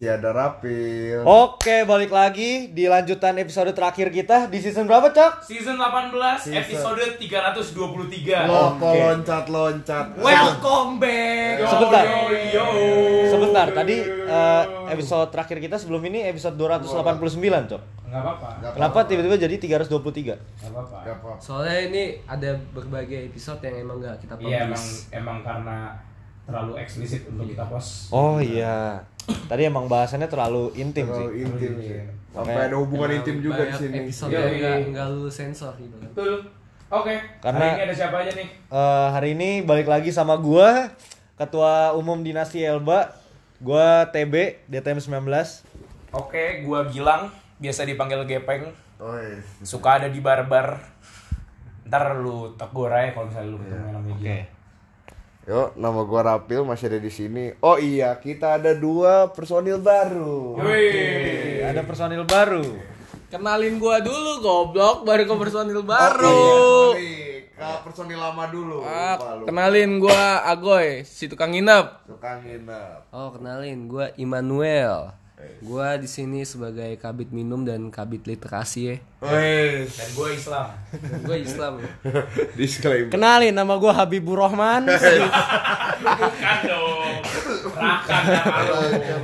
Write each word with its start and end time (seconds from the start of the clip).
Tiada 0.00 0.32
rapil. 0.32 1.20
Oke, 1.28 1.84
balik 1.84 2.08
lagi 2.08 2.72
di 2.72 2.88
lanjutan 2.88 3.36
episode 3.36 3.68
terakhir 3.76 4.08
kita 4.08 4.48
di 4.48 4.56
season 4.56 4.88
berapa, 4.88 5.12
Cok? 5.12 5.44
Season 5.44 5.76
18 5.76 6.40
Season. 6.40 6.56
episode 6.56 7.04
323. 7.20 8.48
Loko 8.48 8.96
loncat-loncat. 8.96 10.16
Welcome 10.16 11.04
back. 11.04 11.68
Sebentar. 11.68 12.04
Yo, 12.08 12.32
yo. 12.32 12.64
Sebentar, 13.28 13.66
tadi 13.76 14.00
eh, 14.08 14.64
episode 14.88 15.28
terakhir 15.28 15.60
kita 15.60 15.76
sebelum 15.76 16.00
ini 16.08 16.24
episode 16.32 16.56
289, 16.56 17.68
Cok. 17.68 17.82
Enggak 18.08 18.20
apa-apa. 18.24 18.48
Kenapa 18.72 18.98
tiba-tiba 19.04 19.36
jadi 19.36 19.52
323? 19.60 19.84
Enggak 19.84 20.40
apa-apa. 20.64 20.96
Apa-apa. 21.04 21.36
Soalnya 21.36 21.76
ini 21.92 22.02
ada 22.24 22.56
berbagai 22.72 23.28
episode 23.28 23.60
yang 23.68 23.84
emang 23.84 24.00
gak 24.00 24.16
kita 24.16 24.32
Iya 24.40 24.64
emang 24.64 24.80
publish. 24.80 25.12
emang 25.12 25.38
karena 25.44 25.92
terlalu 26.48 26.72
eksplisit 26.80 27.28
untuk 27.28 27.46
kita 27.46 27.68
post. 27.68 28.08
Oh 28.10 28.40
iya. 28.40 29.04
Tadi 29.26 29.62
emang 29.62 29.86
bahasannya 29.86 30.26
terlalu 30.26 30.70
intim 30.74 31.06
Terlalu 31.06 31.28
sih. 31.28 31.42
intim 31.42 31.72
sih. 31.78 31.90
Iya. 31.92 32.04
Sampai 32.30 32.54
Oke. 32.54 32.62
ada 32.64 32.76
hubungan 32.76 33.10
intim 33.12 33.36
juga 33.40 33.62
di 33.62 33.74
sini. 33.74 33.96
Episode 34.00 34.30
Iya, 34.30 34.40
yang 34.40 34.54
iya. 34.54 34.62
gak, 34.62 34.78
nggak 34.88 35.06
lu 35.10 35.26
sensor 35.26 35.74
gitu 35.76 35.96
kan. 35.96 36.08
Betul. 36.08 36.34
Oke. 36.88 37.14
Karena- 37.40 37.60
Hari 37.64 37.76
ini 37.76 37.84
ada 37.84 37.94
siapa 37.94 38.16
aja 38.18 38.32
nih? 38.32 38.48
Eh, 38.66 39.08
hari 39.10 39.28
ini 39.32 39.50
balik 39.60 39.86
lagi 39.86 40.10
sama 40.10 40.34
gua, 40.36 40.90
Ketua 41.34 41.92
Umum 41.92 42.20
Dinasti 42.20 42.60
Elba. 42.60 43.10
Gua 43.58 44.06
TB 44.06 44.34
DTM 44.66 44.98
19. 44.98 45.62
Oke, 46.10 46.62
gua 46.62 46.86
Gilang, 46.86 47.28
biasa 47.58 47.84
dipanggil 47.84 48.24
Gepeng. 48.24 48.72
Oh, 48.96 49.14
iya. 49.14 49.36
Suka 49.60 49.96
ada 49.96 50.08
di 50.08 50.18
bar-bar. 50.18 50.80
Ntar 51.84 52.16
lu 52.16 52.54
tegur 52.54 52.88
aja 52.88 53.10
kalau 53.10 53.26
misalnya 53.26 53.50
lu 53.50 53.58
ketemu 53.58 53.74
yang 53.76 53.92
namanya 53.92 54.14
Oke. 54.14 54.22
Gilang. 54.22 54.46
Yuk, 55.48 55.72
nama 55.80 56.04
gua 56.04 56.20
Rapil 56.36 56.68
masih 56.68 56.92
ada 56.92 57.00
di 57.00 57.08
sini. 57.08 57.56
Oh 57.64 57.80
iya, 57.80 58.12
kita 58.20 58.60
ada 58.60 58.76
dua 58.76 59.32
personil 59.32 59.80
baru. 59.80 60.60
Wih. 60.60 61.64
Ada 61.64 61.80
personil 61.88 62.28
baru. 62.28 62.60
Kenalin 63.32 63.80
gua 63.80 64.04
dulu 64.04 64.44
goblok 64.44 65.08
baru 65.08 65.24
ke 65.24 65.34
personil 65.40 65.80
baru. 65.80 66.28
Oh, 66.28 66.92
iya. 66.92 67.48
Ke 67.56 67.84
personil 67.84 68.20
lama 68.20 68.48
dulu. 68.52 68.84
Ah, 68.84 69.16
Lupa 69.16 69.30
lu. 69.36 69.44
kenalin 69.48 69.90
gua 69.96 70.44
Agoy, 70.44 71.08
si 71.08 71.24
tukang 71.24 71.56
nginep. 71.56 72.08
Tukang 72.08 72.44
nginep. 72.44 73.08
Oh, 73.08 73.32
kenalin 73.32 73.88
gua 73.88 74.12
Immanuel. 74.20 75.12
Gua 75.60 75.94
di 75.94 76.04
sini 76.04 76.40
sebagai 76.42 76.96
kabit 76.96 77.28
minum 77.28 77.62
dan 77.62 77.88
kabit 77.88 78.24
literasi 78.24 78.80
ya. 78.82 78.96
Wes. 79.20 79.92
Dan 79.92 80.08
gua 80.12 80.28
Islam. 80.30 80.66
Dan 80.90 81.20
gua 81.22 81.36
Islam. 81.36 81.72
ya. 81.76 81.88
Disclaimer. 82.58 83.10
Kenalin 83.10 83.52
nama 83.52 83.76
gua 83.76 83.92
Habibur 83.92 84.38
Rahman. 84.38 84.88
Bukan 84.88 86.56
dong. 86.64 87.14
Rakan 87.70 88.22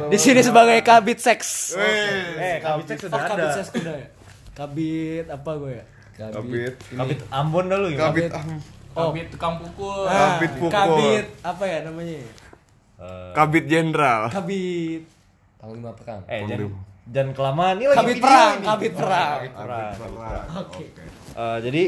di 0.06 0.18
sini 0.18 0.40
sebagai 0.40 0.78
kabit 0.80 1.18
seks. 1.18 1.74
Eh, 1.74 2.60
kabit 2.60 2.86
seks 2.86 3.00
sudah 3.02 3.18
ada. 3.18 3.28
kabit 3.28 3.48
seks 3.54 3.70
udah 3.74 3.96
ya. 3.96 4.08
Kabit 4.52 5.26
apa 5.28 5.50
gue 5.54 5.72
ya? 5.72 5.84
Kabit. 6.16 6.72
Kabit 6.90 7.18
Ambon 7.28 7.64
dulu 7.66 7.88
ya. 7.90 7.98
Kabit. 8.02 8.32
am- 8.32 8.62
Kabit 8.92 9.26
tukang 9.28 9.60
pukul. 9.60 10.04
Ah, 10.04 10.36
Kabit 10.36 10.52
pukul. 10.56 10.72
Kabit 10.72 11.26
apa 11.42 11.64
ya 11.64 11.78
namanya? 11.84 12.20
Kabit 13.32 13.64
jenderal. 13.66 14.32
Kabit. 14.32 15.04
Panglima 15.66 15.90
perang. 15.98 16.22
Eh, 16.30 16.46
jangan, 16.46 16.70
jangan 17.10 17.30
kelamaan. 17.34 17.74
Ini 17.74 17.86
lagi 17.90 17.98
Kabit 17.98 18.14
video 18.14 18.22
perang, 18.22 18.54
kabit 18.62 18.92
perang. 18.94 19.38
Perang. 19.50 19.92
Perang. 19.98 20.46
Oke. 20.62 20.84
Eh, 21.34 21.58
jadi 21.58 21.82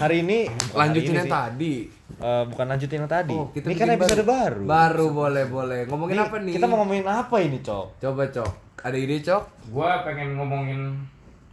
hari 0.00 0.16
ini 0.24 0.38
Lanjutin 0.72 1.12
yang 1.12 1.28
tadi. 1.28 1.74
Eh, 2.08 2.42
bukan 2.48 2.64
lanjutin 2.72 3.04
yang 3.04 3.12
tadi. 3.12 3.36
Oh, 3.36 3.52
kita 3.52 3.68
ini 3.68 3.76
kan 3.76 3.88
episode 3.92 4.24
baru. 4.24 4.64
Baru 4.64 5.06
boleh 5.12 5.44
boleh. 5.44 5.84
Ngomongin 5.92 6.16
Ini 6.16 6.24
apa 6.24 6.36
nih? 6.40 6.52
Kita 6.56 6.64
mau 6.72 6.76
ngomongin 6.80 7.04
apa 7.04 7.36
ini, 7.44 7.60
Cok? 7.60 8.00
Coba 8.00 8.22
cok. 8.32 8.52
Ada 8.80 8.96
ide 8.96 9.16
cok? 9.20 9.42
Gua 9.76 10.00
pengen 10.08 10.40
ngomongin 10.40 10.96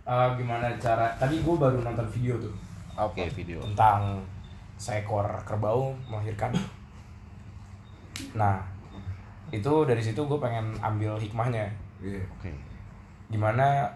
uh, 0.07 0.31
gimana 0.39 0.71
cara. 0.79 1.11
Tadi 1.19 1.43
gua 1.43 1.67
baru 1.67 1.83
nonton 1.83 2.07
video 2.07 2.39
tuh 2.39 2.55
Oke, 2.95 3.27
video. 3.35 3.59
tentang 3.59 4.23
seekor 4.79 5.27
kerbau 5.43 5.91
melahirkan. 6.07 6.55
Nah, 8.31 8.63
itu 9.59 9.73
dari 9.87 10.01
situ 10.03 10.21
gue 10.25 10.39
pengen 10.39 10.75
ambil 10.79 11.15
hikmahnya. 11.19 11.67
Iya. 12.03 12.21
Oke. 12.39 12.51
Gimana 13.31 13.87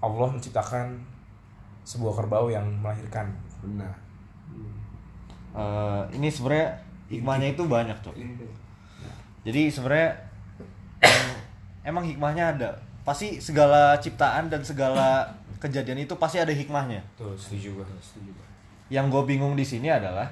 Allah 0.00 0.28
menciptakan 0.32 0.98
sebuah 1.84 2.22
kerbau 2.22 2.48
yang 2.52 2.66
melahirkan. 2.80 3.30
Benar. 3.60 3.92
Eh, 5.50 6.02
ini 6.14 6.30
sebenarnya 6.30 6.78
hikmahnya 7.10 7.48
itu 7.58 7.62
banyak, 7.66 7.96
Cok. 8.00 8.14
Jadi 9.42 9.62
sebenarnya 9.72 10.10
em- 11.02 11.40
emang 11.82 12.04
hikmahnya 12.06 12.44
ada. 12.54 12.70
Pasti 13.02 13.42
segala 13.42 13.98
ciptaan 13.98 14.46
dan 14.52 14.62
segala 14.62 15.26
kejadian 15.58 16.04
itu 16.06 16.14
pasti 16.16 16.38
ada 16.38 16.52
hikmahnya. 16.54 17.02
Tuh, 17.18 17.34
setuju 17.34 17.82
gue. 17.82 17.86
Yang 18.92 19.06
gue 19.10 19.22
bingung 19.26 19.54
di 19.58 19.66
sini 19.66 19.90
adalah 19.90 20.28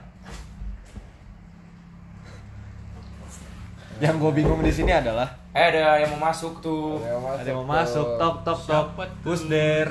yang 3.98 4.14
gue 4.22 4.30
bingung 4.30 4.62
di 4.62 4.70
sini 4.70 4.94
adalah? 4.94 5.26
Eh, 5.50 5.74
ada 5.74 5.98
yang 5.98 6.14
mau 6.14 6.30
masuk 6.30 6.62
tuh. 6.62 7.02
ada 7.02 7.42
yang 7.42 7.66
mau 7.66 7.68
masuk. 7.82 8.14
tok 8.14 8.46
tok 8.46 8.60
tok. 8.62 8.86
Who's 9.26 9.42
there 9.50 9.90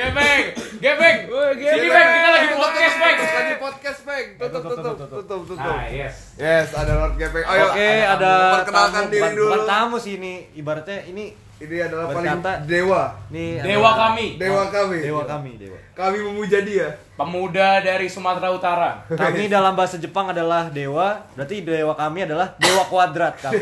Gepeng, 0.00 1.28
gepeng, 1.28 1.52
sini 1.60 1.88
bang, 1.92 2.08
kita 2.08 2.28
lagi 2.32 2.48
podcast 2.56 2.96
bang. 2.96 3.16
Lagi 3.20 3.56
podcast 3.60 4.00
peng. 4.00 4.26
Tutup 4.40 4.62
tutup 4.64 4.94
tutup 4.96 5.42
tutup. 5.44 5.60
Ah 5.60 5.84
yes. 5.92 6.34
Yes, 6.40 6.72
ada 6.72 6.92
Lord 7.04 7.20
Gepeng. 7.20 7.44
Ayo, 7.44 7.68
oke 7.68 7.90
ada 8.08 8.32
perkenalkan 8.64 9.04
diri 9.12 9.30
dulu. 9.36 9.68
tamu 9.68 9.96
sih 10.00 10.16
ini. 10.16 10.48
Ibaratnya 10.56 11.04
ini 11.04 11.36
Ini 11.60 11.76
adalah 11.82 12.08
paling 12.08 12.40
Berkata- 12.40 12.64
dewa. 12.64 13.02
nih 13.28 13.60
Dewa 13.60 13.68
adalah- 13.84 13.98
kami, 14.08 14.26
Dewa 14.34 14.64
kami. 14.66 14.98
dewa 14.98 15.22
kami 15.24 15.50
dewa 15.54 15.78
Kami 15.92 16.18
memuja 16.22 16.58
dia. 16.62 16.88
pemuda 17.12 17.68
dari 17.80 18.08
Sumatera 18.08 18.48
Utara. 18.48 18.90
kami 19.06 19.44
dalam 19.52 19.72
bahasa 19.74 19.96
Jepang 19.96 20.26
adalah 20.26 20.68
dewa 20.68 21.20
berarti 21.30 21.60
dewa 21.60 21.92
kami 21.92 22.24
adalah 22.24 22.56
dewa 22.56 22.82
kuadrat 22.86 23.36
kami 23.38 23.60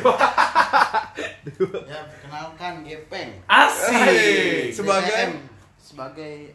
Ya, 1.59 2.01
perkenalkan 2.05 2.85
Gepeng. 2.85 3.31
Asik. 3.45 4.71
Sebagai 4.71 5.43
sebagai 5.77 6.55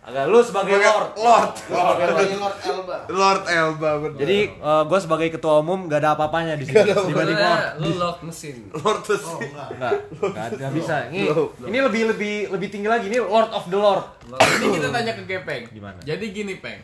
agak 0.00 0.32
lu 0.32 0.40
sebagai 0.40 0.80
lord 0.80 1.12
Lord. 1.12 1.52
sebagai 1.60 2.36
Lord 2.40 2.58
Elba. 2.64 2.96
Lord 3.12 3.42
Elba 3.46 3.90
benar. 4.00 4.16
jadi 4.16 4.38
gue 4.58 4.98
sebagai 4.98 5.28
ketua 5.28 5.60
umum 5.60 5.86
gak 5.86 6.00
ada 6.00 6.16
apa-apanya 6.16 6.56
di 6.56 6.64
sini 6.64 6.88
dibanding 6.88 7.36
lord 7.36 7.60
Soalnya 7.60 7.84
lu 7.84 7.90
lock 8.00 8.18
mesin. 8.24 8.56
Lord 8.72 9.00
the 9.04 9.16
Oh, 9.20 9.36
enggak. 9.38 9.68
Enggak, 9.76 9.92
enggak, 10.24 10.46
enggak 10.56 10.72
bisa. 10.72 10.96
Ini 11.12 11.20
ini 11.68 11.78
lebih 11.84 12.02
lebih 12.16 12.34
lebih 12.48 12.68
tinggi 12.72 12.88
lagi. 12.88 13.12
Ini 13.12 13.20
Lord 13.20 13.52
of 13.52 13.68
the 13.68 13.76
Lord. 13.76 14.04
Ini 14.32 14.66
kita 14.72 14.88
tanya 14.88 15.12
ke 15.14 15.22
Gepeng. 15.28 15.68
Gimana? 15.68 15.98
Jadi 16.00 16.24
gini, 16.32 16.56
Peng. 16.58 16.80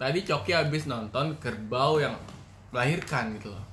Tadi 0.00 0.24
Coki 0.24 0.52
habis 0.56 0.88
nonton 0.88 1.36
kerbau 1.36 2.00
yang 2.00 2.14
melahirkan 2.70 3.36
gitu 3.36 3.52
loh. 3.52 3.64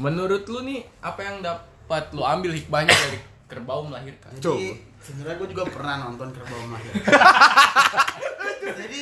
Menurut 0.00 0.48
lu 0.48 0.64
nih 0.64 0.80
apa 1.04 1.20
yang 1.20 1.44
dapat 1.44 2.08
lu 2.16 2.24
ambil 2.24 2.54
hikmahnya 2.54 2.94
dari 2.94 3.18
kerbau 3.44 3.84
melahirkan? 3.84 4.32
Jadi 4.38 4.78
sebenarnya 5.00 5.36
gue 5.36 5.48
juga 5.50 5.64
pernah 5.66 5.94
nonton 6.00 6.28
kerbau 6.30 6.62
melahirkan. 6.64 7.04
Jadi 8.80 8.98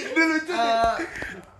eh, 0.48 0.94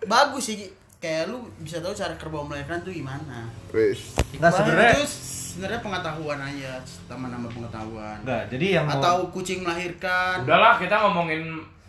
bagus 0.04 0.44
sih 0.44 0.58
kayak 0.98 1.30
lu 1.30 1.38
bisa 1.58 1.78
tahu 1.78 1.92
cara 1.92 2.14
kerbau 2.14 2.42
melahirkan 2.42 2.80
tuh 2.80 2.90
gimana. 2.90 3.46
Wes. 3.70 4.18
Nah, 4.38 4.50
sebenarnya 4.50 4.96
itu 4.96 5.06
sebenarnya 5.06 5.80
pengetahuan 5.80 6.38
aja, 6.40 6.72
tambah-nambah 7.06 7.50
pengetahuan. 7.50 8.16
enggak. 8.22 8.42
Jadi 8.48 8.66
yang 8.72 8.86
mau 8.86 8.98
Atau 8.98 9.30
kucing 9.30 9.62
melahirkan, 9.62 10.42
Udahlah, 10.42 10.78
kita 10.78 10.94
ngomongin 10.98 11.42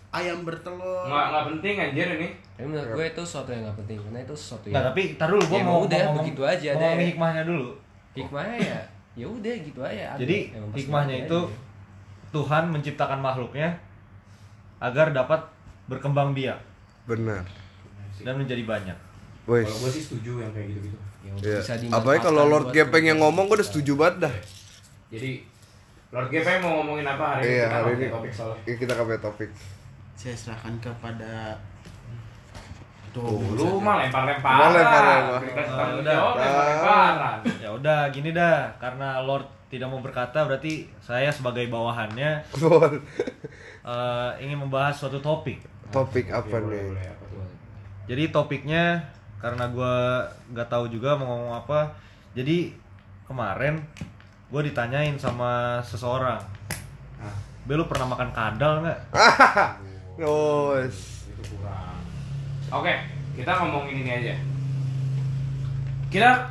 ayam 0.09 0.41
bertelur. 0.41 1.05
nggak 1.05 1.25
nggak 1.29 1.43
penting 1.53 1.75
anjir 1.79 2.07
ini. 2.17 2.29
Tapi 2.53 2.65
menurut 2.67 2.91
gue 2.91 3.05
itu 3.07 3.21
sesuatu 3.23 3.49
yang 3.49 3.63
gak 3.63 3.77
penting 3.79 3.97
karena 4.03 4.19
itu 4.19 4.35
sesuatu 4.35 4.65
Enggak, 4.67 4.75
yang 4.75 4.87
tapi 4.91 5.01
tar 5.15 5.27
dulu 5.31 5.43
gua 5.47 5.55
Ya, 5.55 5.63
mau 5.63 5.79
udah, 5.79 5.99
ngomong 6.03 6.17
begitu 6.19 6.41
aja 6.43 6.67
mau 6.67 6.75
deh. 6.75 6.83
ngomongin 6.83 7.07
hikmahnya 7.07 7.43
dulu. 7.47 7.67
hikmahnya 8.11 8.57
ya 8.59 8.79
ya 9.15 9.25
udah 9.25 9.53
gitu 9.63 9.79
aja. 9.79 10.05
Jadi 10.17 10.37
hikmahnya 10.75 11.15
itu 11.23 11.39
aja. 11.39 11.68
Tuhan 12.29 12.69
menciptakan 12.69 13.19
makhluknya 13.19 13.73
agar 14.79 15.11
dapat 15.11 15.41
berkembang 15.89 16.31
biak 16.31 16.61
Benar. 17.09 17.43
dan 18.21 18.35
menjadi 18.37 18.63
banyak. 18.63 18.97
Wes. 19.49 19.65
Kalau 19.65 19.79
gue 19.81 19.91
sih 19.91 20.03
setuju 20.05 20.45
yang 20.45 20.51
kayak 20.53 20.67
gitu-gitu. 20.69 20.97
yang 21.19 21.35
Iya. 21.41 21.59
bisa 21.59 21.73
Apalagi 21.89 22.21
kalau 22.21 22.43
Lord 22.45 22.69
Gepeng 22.71 23.03
yang 23.03 23.19
ngomong 23.19 23.49
gue 23.49 23.57
udah 23.59 23.67
setuju 23.67 23.97
banget 23.97 24.29
dah. 24.29 24.33
Jadi 25.09 25.41
Lord 26.13 26.29
Gepeng 26.29 26.61
mau 26.61 26.81
ngomongin 26.81 27.05
apa 27.05 27.25
hari 27.37 27.41
ini? 27.41 27.49
Iya, 27.49 27.65
Kita 27.65 27.75
hari 27.75 27.91
ini 27.91 28.05
topik 28.07 28.31
soalnya. 28.31 28.61
Iya, 28.63 28.75
kita 28.77 28.93
ke 28.93 29.17
topik. 29.17 29.49
Saya 30.13 30.35
serahkan 30.37 30.73
kepada 30.77 31.33
Tuh, 33.09 33.25
Lu 33.57 33.81
mah 33.81 34.05
lempar-lemparan. 34.05 34.69
Ah, 34.69 35.97
udah. 35.97 36.13
jawab 36.13 36.33
lempar-lemparan. 36.37 37.37
Ya 37.57 37.69
udah 37.73 37.99
gini 38.13 38.29
dah, 38.37 38.69
karena 38.77 39.17
Lord 39.25 39.49
tidak 39.69 39.87
mau 39.87 40.01
berkata 40.01 40.43
berarti 40.49 40.89
saya 40.99 41.29
sebagai 41.29 41.69
bawahannya 41.69 42.43
eh, 43.93 44.31
ingin 44.41 44.57
membahas 44.65 44.97
suatu 44.97 45.21
topik. 45.21 45.61
Topik 45.93 46.29
apa 46.33 46.57
nih? 46.61 46.89
boleh, 46.89 47.05
apa 47.05 47.23
tuh? 47.29 47.45
Jadi 48.09 48.23
topiknya 48.33 49.05
karena 49.39 49.69
gue 49.69 49.95
nggak 50.51 50.69
tahu 50.69 50.89
juga 50.89 51.15
mau 51.15 51.29
ngomong 51.29 51.53
apa. 51.61 51.93
Jadi 52.33 52.73
kemarin 53.29 53.77
gue 54.49 54.61
ditanyain 54.65 55.13
sama 55.21 55.77
seseorang 55.85 56.59
Be 57.69 57.77
lu 57.77 57.85
pernah 57.85 58.09
makan 58.09 58.33
kadal 58.33 58.81
nggak? 58.81 58.99
Yos. 60.25 61.29
Oke, 62.73 62.93
kita 63.37 63.51
ngomongin 63.61 64.01
ini 64.01 64.09
aja. 64.09 64.33
Kita 66.09 66.49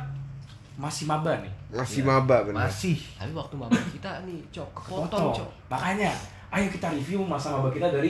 masih 0.79 1.11
maba 1.11 1.35
nih. 1.43 1.51
Masih 1.69 2.01
maba 2.01 2.41
bener. 2.41 2.65
Masih. 2.65 2.97
Tapi 3.13 3.31
waktu 3.31 3.53
maba 3.53 3.77
kita 3.87 4.25
nih, 4.25 4.41
cok, 4.49 4.69
kepotong, 4.73 5.05
Potong. 5.05 5.33
cok. 5.37 5.49
Makanya, 5.69 6.11
ayo 6.49 6.65
kita 6.67 6.89
review 6.89 7.21
masa 7.21 7.53
maba 7.53 7.69
kita 7.69 7.87
dari 7.87 8.09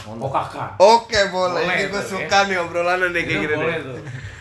OKK. 0.00 0.54
Oke 0.78 1.20
boleh, 1.28 1.60
Boleh 1.60 1.76
ini 1.76 1.84
gue 1.86 1.98
tuh, 1.98 2.06
suka 2.08 2.38
nih 2.46 2.56
obrolan 2.56 3.02
nih 3.04 3.22
kayak 3.22 3.26
Itu 3.26 3.42
gini 3.42 3.54
boleh 3.56 3.78
tuh. 3.80 3.96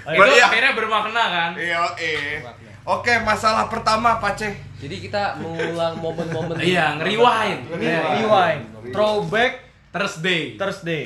Ayo. 0.06 0.18
Itu 0.19 0.31
Iya. 0.31 0.45
akhirnya 0.45 0.71
bermakna 0.74 1.24
kan? 1.27 1.51
Iya, 1.54 1.77
eh. 1.98 2.42
Oke, 2.86 3.13
masalah 3.19 3.66
pertama 3.68 4.18
Pace. 4.18 4.50
Jadi 4.77 4.95
kita 5.00 5.38
mengulang 5.38 5.94
momen-momen 5.98 6.56
Iya, 6.71 6.98
ngeriwain. 6.98 7.57
Rewind. 7.69 8.62
Throwback 8.89 9.54
Thursday. 9.89 10.54
Thursday. 10.56 11.01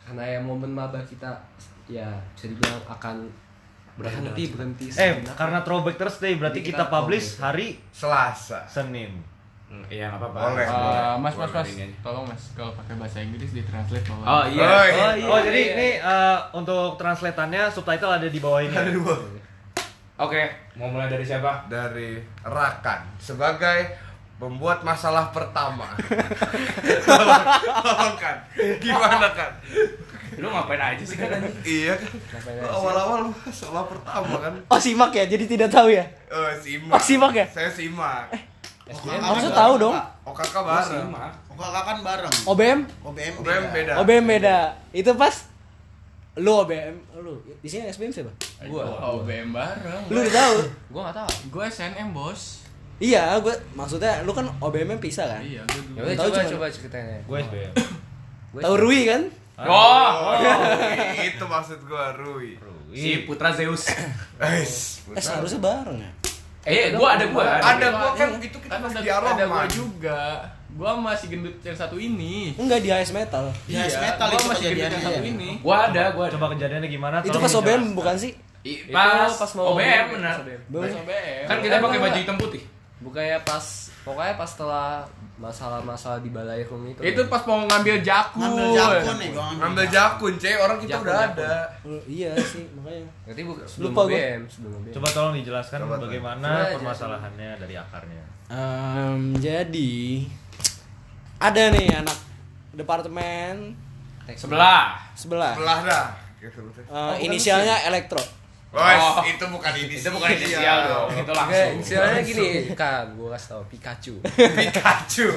karena 0.00 0.22
ya 0.22 0.38
momen 0.38 0.70
maba 0.70 1.02
kita 1.02 1.26
ya 1.84 2.06
bisa 2.30 2.46
dibilang 2.46 2.78
akan 2.86 3.26
berhenti 3.96 4.42
berhenti 4.48 4.86
Eh, 4.86 4.92
sejenak. 5.16 5.34
karena 5.34 5.58
throwback 5.60 5.96
Thursday 5.96 6.36
berarti 6.36 6.60
Jadi 6.60 6.68
kita 6.68 6.84
kita 6.84 6.92
publish 6.92 7.26
hari 7.38 7.80
Selasa. 7.90 8.60
Senin. 8.66 9.24
Hmm, 9.66 9.82
Iya, 9.88 10.06
nggak 10.08 10.20
apa-apa. 10.22 10.38
Boleh. 10.46 10.62
Eh, 10.62 10.72
mas, 11.16 11.34
mas, 11.34 11.50
Boleh 11.50 11.50
mas, 11.58 11.98
tolong 11.98 12.24
mas, 12.24 12.42
kalau 12.52 12.70
pakai 12.72 12.94
bahasa 12.94 13.18
Inggris 13.18 13.50
di 13.50 13.62
translate 13.62 14.06
bawah. 14.06 14.22
Oh 14.22 14.44
iya. 14.46 14.62
Oh, 14.62 14.70
Oh, 14.70 15.12
iya. 15.12 15.26
oh, 15.26 15.40
jadi 15.42 15.62
ini 15.72 15.88
eh, 15.98 16.38
untuk 16.52 16.94
translatannya 16.94 17.66
subtitle 17.66 18.12
ada 18.12 18.28
di 18.28 18.38
bawah 18.38 18.60
ini. 18.60 18.70
Ada 18.70 18.92
dua. 18.92 19.16
Oke, 20.18 20.42
mau 20.74 20.86
mulai 20.86 21.08
dari 21.08 21.20
siapa? 21.20 21.66
Dari 21.66 22.16
Rakan 22.40 23.18
sebagai 23.18 23.96
pembuat 24.36 24.80
masalah 24.80 25.28
pertama. 25.28 25.88
Tolong 27.76 28.16
kan, 28.16 28.36
gimana 28.78 29.28
kan? 29.32 29.50
Lu 30.36 30.52
ngapain 30.52 30.80
aja 30.80 31.04
sih 31.04 31.16
kan? 31.16 31.40
Iya 31.64 31.96
kan? 31.96 32.12
Awal-awal 32.68 33.32
masalah 33.32 33.88
pertama 33.88 34.36
kan? 34.36 34.52
Oh 34.68 34.80
simak 34.80 35.12
ya, 35.16 35.24
jadi 35.24 35.44
tidak 35.48 35.68
tahu 35.72 35.88
ya? 35.88 36.04
Oh, 36.28 36.52
simak. 36.60 36.92
Oh, 36.92 37.00
simak 37.00 37.32
ya? 37.32 37.46
Saya 37.48 37.72
simak. 37.72 38.28
Harusnya 39.02 39.52
tahu 39.56 39.74
dong. 39.80 39.96
Oh, 40.22 40.34
kakak 40.36 40.62
bareng. 40.62 41.08
Oh 41.50 41.56
kakak 41.56 41.84
kan 41.88 41.98
bareng. 42.04 42.34
OBM? 42.44 42.80
OBM 43.02 43.34
OBM 43.40 43.64
beda. 43.72 43.92
OBM 43.98 44.24
beda. 44.28 44.58
Itu 44.92 45.16
pas 45.16 45.48
lu 46.36 46.52
OBM, 46.52 46.94
lu 47.24 47.40
di 47.64 47.68
sini 47.72 47.88
SBM 47.88 48.12
siapa? 48.12 48.28
Gua 48.68 48.84
OBM 49.16 49.56
bareng. 49.56 50.12
Lu 50.12 50.20
udah 50.20 50.34
tahu? 50.36 50.56
Gua 50.92 51.00
nggak 51.08 51.16
tahu. 51.24 51.30
Gua 51.48 51.64
SNM, 51.64 52.12
Bos. 52.12 52.68
Iya, 53.00 53.40
gua 53.40 53.56
maksudnya 53.72 54.20
lu 54.20 54.36
kan 54.36 54.44
OBM 54.60 55.00
pisah 55.00 55.32
kan? 55.32 55.40
Iya, 55.40 55.64
dulu. 55.64 56.04
Ya 56.04 56.12
coba 56.12 56.44
coba 56.44 56.66
ceritain. 56.68 57.24
Gue 57.24 57.38
SBM. 57.40 57.72
Tahu 58.56 58.74
Rui 58.76 59.08
kan? 59.08 59.22
Oh, 59.56 60.36
Oh, 60.36 60.36
itu 61.16 61.44
maksud 61.48 61.78
gua 61.88 62.12
Rui. 62.12 62.60
si 62.92 63.24
Putra 63.24 63.56
Zeus. 63.56 63.88
Guys, 64.36 65.00
Eh 65.08 65.20
seharusnya 65.20 65.60
bareng 65.60 65.98
ya. 66.00 66.10
Eh, 66.66 66.92
gua 66.92 67.16
ada 67.16 67.24
gua. 67.30 67.56
ada 67.56 67.86
gua 67.88 68.10
kan 68.12 68.36
itu 68.36 68.58
kita 68.60 68.76
masih 68.76 69.00
ada, 69.00 69.06
di 69.06 69.10
ada 69.32 69.44
gua 69.48 69.64
juga. 69.70 70.20
Gua 70.76 70.92
masih 71.00 71.26
gendut 71.32 71.56
yang 71.64 71.72
satu 71.72 71.96
ini. 71.96 72.52
Enggak 72.60 72.84
di 72.84 72.92
HS 72.92 73.16
Metal. 73.16 73.48
Ya, 73.64 73.88
metal 73.88 74.28
gua 74.28 74.36
itu 74.36 74.44
masih 74.44 74.64
gendut 74.68 74.76
yang 74.76 74.92
kejadiannya. 74.92 75.08
satu 75.08 75.22
ini. 75.24 75.50
Gua 75.64 75.76
ada, 75.88 76.04
gua 76.12 76.24
ada. 76.28 76.34
Coba 76.36 76.46
kejadiannya 76.52 76.88
gimana? 76.92 77.16
Itu 77.24 77.38
pas 77.40 77.54
OBM 77.54 77.82
bukan 77.96 78.16
sih? 78.20 78.32
Pas, 78.92 79.30
pas 79.30 79.50
mau 79.56 79.72
OBM 79.72 80.04
benar. 80.20 80.36
Pas 80.44 80.92
OBM. 81.00 81.44
Kan 81.48 81.56
kita 81.64 81.74
pakai 81.80 81.98
baju 82.02 82.18
hitam 82.18 82.36
putih. 82.36 82.62
Bukannya 83.00 83.38
pas 83.40 83.64
pokoknya 84.04 84.34
pas 84.36 84.48
setelah 84.48 84.88
masalah-masalah 85.36 86.24
di 86.24 86.32
balai 86.32 86.64
rum 86.64 86.80
itu. 86.82 86.96
itu 86.98 87.20
pas 87.28 87.44
mau 87.44 87.60
ngambil 87.62 88.00
jakun. 88.00 88.40
Ngambil 88.40 88.68
jakun 88.72 89.16
nih, 89.16 89.28
gua 89.30 89.44
Ngambil 89.54 89.86
jakun, 89.86 90.32
C, 90.36 90.44
orang 90.54 90.78
kita 90.80 90.90
Jakun, 90.92 91.04
udah 91.04 91.16
jakun. 91.18 91.36
ada. 91.36 91.54
Oh, 91.84 92.00
iya 92.06 92.32
sih, 92.34 92.64
makanya. 92.72 93.04
Berarti 93.22 93.40
bu 93.42 93.52
sebelum 93.60 93.92
Lupa 93.92 94.00
sebelum 94.48 94.72
OBM. 94.72 94.92
Coba 94.92 95.08
tolong 95.10 95.34
dijelaskan 95.36 95.78
Coba, 95.82 95.94
bagaimana 96.00 96.48
Coba 96.48 96.62
aja. 96.62 96.74
permasalahannya 96.74 97.50
dari 97.58 97.74
akarnya. 97.74 98.24
Em, 98.46 99.20
jadi 99.36 99.94
ada 101.36 101.62
nih 101.68 101.86
anak 101.94 102.18
departemen 102.72 103.76
Sebelah. 104.32 104.96
sebelah. 105.12 105.52
Belah 105.54 105.80
dah. 105.82 106.06
Eh, 106.40 107.14
inisialnya 107.22 107.84
elektro. 107.84 108.22
Wes, 108.76 109.00
Oh. 109.00 109.24
itu 109.24 109.44
bukan 109.48 109.72
inisial. 109.72 110.04
Itu 110.04 110.10
bukan 110.12 110.30
inisial 110.30 110.78
dong, 110.84 111.08
itu 111.08 111.24
Oke, 111.24 111.32
langsung. 111.32 111.72
inisialnya 111.74 112.20
gini, 112.20 112.46
Kak, 112.70 113.16
gua 113.16 113.28
kasih 113.32 113.48
tau 113.50 113.62
Pikachu. 113.66 114.14
Pikachu. 114.60 115.28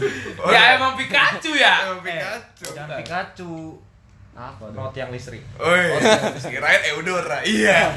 Ya 0.54 0.74
emang 0.74 0.98
Pikachu 0.98 1.54
ya. 1.54 1.86
Emang 1.86 2.02
Pikachu. 2.02 2.64
Jangan 2.74 2.98
Pikachu. 2.98 3.52
Apa? 4.34 4.70
Not 4.70 4.94
yang 4.94 5.10
listrik. 5.10 5.42
Oi, 5.58 5.82
kirain 6.40 6.82
Eudora. 6.90 7.38
Iya. 7.42 7.90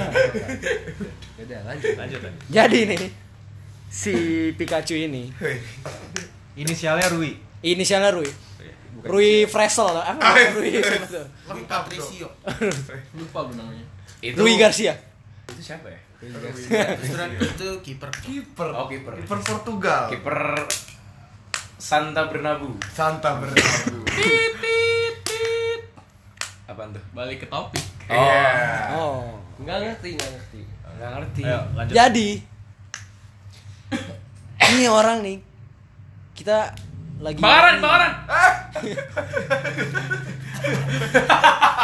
Udah 1.37 1.59
lanjut. 1.63 1.93
Lanjut 1.93 2.19
lanjut. 2.21 2.43
Jadi 2.47 2.79
nih 2.85 3.09
si 3.85 4.13
Pikachu 4.53 4.95
ini 4.95 5.29
Inisialnya 6.53 7.09
Rui. 7.09 7.37
inisialnya 7.61 8.09
Rui. 8.09 8.29
Rui 9.01 9.45
Fresel, 9.45 9.97
apa 9.97 10.17
Rui? 10.53 10.77
Rui 10.77 11.63
Patricio. 11.65 12.29
Lupa 13.13 13.39
gua 13.45 13.55
namanya. 13.55 13.85
Itu 14.21 14.37
Rui 14.37 14.55
Garcia. 14.55 14.93
Itu 15.49 15.61
siapa 15.61 15.89
ya? 15.89 15.99
Restoran 16.21 17.33
itu 17.33 17.69
kiper. 17.81 18.13
Kiper. 18.21 18.69
Oh, 18.77 18.85
kiper. 18.85 19.17
Kiper 19.17 19.39
Portugal. 19.41 20.13
Kiper 20.13 20.37
Santa 21.81 22.29
Bernabu. 22.29 22.77
Santa 22.93 23.41
Bernardo. 23.41 24.05
Apaan 26.69 26.93
tuh? 26.93 27.01
Balik 27.17 27.41
ke 27.41 27.47
topik. 27.49 27.81
Iya. 28.05 28.93
Oh. 28.93 29.41
Enggak 29.57 29.81
ngerti, 29.81 30.13
enggak 30.13 30.29
ngerti. 30.37 30.61
Enggak 30.85 31.11
ngerti. 31.17 31.41
Ayo 31.41 31.59
lanjut. 31.73 31.93
Jadi 31.97 32.29
ini 34.71 34.87
orang 34.87 35.19
nih 35.25 35.37
kita 36.37 36.71
lagi 37.21 37.37
Bakaran, 37.37 37.77
bakaran. 37.77 38.11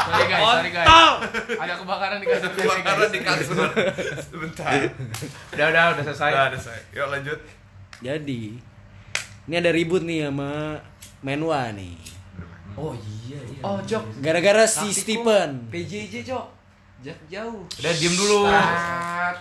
Sorry 0.08 0.26
guys, 0.26 0.44
sorry 0.44 0.72
guys. 0.74 0.88
Ada 1.62 1.74
kebakaran 1.78 2.18
di 2.18 2.26
kasur 2.26 2.50
Kebakaran 2.58 3.10
di 3.14 3.20
kasur. 3.22 3.70
Sebentar. 4.34 4.72
Udah, 5.54 5.66
udah, 5.70 5.84
udah 5.94 6.04
selesai. 6.10 6.32
Udah 6.34 6.46
ada 6.50 6.60
saya. 6.60 6.82
Yuk 6.94 7.08
lanjut. 7.14 7.40
Jadi 8.02 8.58
ini 9.48 9.56
ada 9.56 9.70
ribut 9.70 10.02
nih 10.02 10.28
sama 10.28 10.82
Menwa 11.22 11.70
nih. 11.70 11.98
Oh 12.78 12.94
iya 12.94 13.42
iya. 13.42 13.62
Oh, 13.66 13.82
Jok. 13.82 14.22
Gara-gara 14.22 14.66
si 14.70 14.94
Stephen. 14.94 15.70
PJJ, 15.74 16.26
Jok. 16.26 16.57
Jauh 17.06 17.22
jauh. 17.30 17.62
Udah 17.78 17.94
diem 17.94 18.16
dulu. 18.18 18.50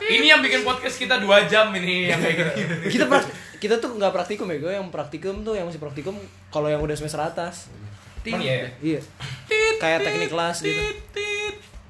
Ini 0.04 0.26
yang 0.28 0.40
bikin 0.44 0.60
podcast 0.60 1.00
kita 1.00 1.16
2 1.18 1.48
jam 1.48 1.72
ini 1.72 2.12
yang 2.12 2.20
kayak 2.20 2.52
gini. 2.52 2.75
Kita 2.92 3.08
prak- 3.08 3.32
kita 3.56 3.80
tuh 3.80 3.96
nggak 3.96 4.12
praktikum 4.12 4.44
ya, 4.52 4.60
gue 4.60 4.72
yang 4.76 4.92
praktikum 4.92 5.40
tuh 5.40 5.56
yang 5.56 5.64
masih 5.64 5.80
praktikum 5.80 6.12
kalau 6.52 6.68
yang 6.68 6.76
udah 6.84 6.92
semester 6.92 7.16
atas. 7.25 7.72
Emang 8.20 8.44
iya. 8.44 8.68
Iya. 8.84 9.00
Kayak 9.80 10.04
teknik 10.04 10.28
kelas 10.28 10.60
gitu. 10.60 10.82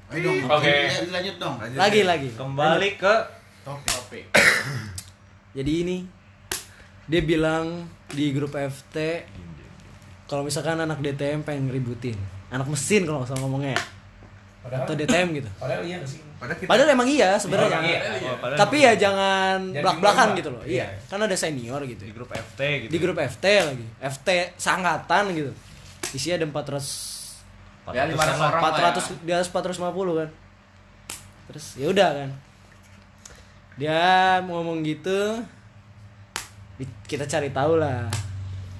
Ayo 0.07 0.19
dong. 0.23 0.37
Oke. 0.47 0.87
Lanjut, 0.87 1.11
lanjut 1.11 1.35
dong. 1.35 1.55
Lagi 1.75 2.01
lagi. 2.07 2.29
Kembali 2.31 2.89
ke 2.95 3.13
Topik. 3.67 4.31
Jadi 5.51 5.71
ini 5.83 5.97
dia 7.07 7.19
bilang 7.19 7.83
di 8.07 8.31
grup 8.31 8.55
FT 8.55 9.27
kalau 10.31 10.47
misalkan 10.47 10.79
anak 10.79 11.03
DTM 11.03 11.43
pengen 11.43 11.71
ngeributin 11.71 12.15
anak 12.51 12.67
mesin 12.67 13.03
kalau 13.07 13.23
nggak 13.23 13.31
salah 13.31 13.47
ngomongnya 13.47 13.75
atau 14.67 14.93
DTM 14.93 15.27
gitu. 15.33 15.49
Padahal 15.55 15.81
iya 15.81 15.97
sih? 16.03 16.19
Padahal 16.37 16.57
kita 16.59 16.69
Padahal 16.69 16.89
emang 16.91 17.07
iya 17.07 17.29
sebenarnya. 17.35 17.79
Iya. 17.81 17.99
Oh, 18.23 18.37
padahal 18.37 18.59
Tapi 18.59 18.77
ya 18.77 18.91
jangan 18.93 19.57
belak-belakan 19.73 20.25
diubah. 20.27 20.37
gitu 20.37 20.49
loh. 20.51 20.61
Iya. 20.63 20.85
Iya. 20.85 20.87
Kan 21.07 21.19
ada 21.19 21.35
senior 21.35 21.81
gitu. 21.83 22.03
di 22.03 22.13
grup 22.13 22.29
FT 22.29 22.59
gitu. 22.85 22.91
Di 22.93 22.97
grup 22.99 23.17
FT 23.17 23.45
lagi. 23.63 23.85
FT 23.97 24.29
sangkatan 24.55 25.23
gitu. 25.33 25.51
Isinya 26.11 26.39
ada 26.39 26.47
400 26.47 27.15
Ya, 27.87 28.03
500 28.03 28.19
orang 28.19 28.59
lah 28.59 28.91
400 28.99 29.23
di 29.23 29.31
atas 29.31 29.47
450 29.47 30.19
kan. 30.19 30.29
Terus 31.47 31.65
ya 31.79 31.87
udah 31.87 32.09
kan. 32.13 32.29
Dia 33.77 34.01
ngomong 34.43 34.83
gitu 34.83 35.39
kita 37.07 37.23
cari 37.25 37.49
tahu 37.49 37.79
lah. 37.79 38.05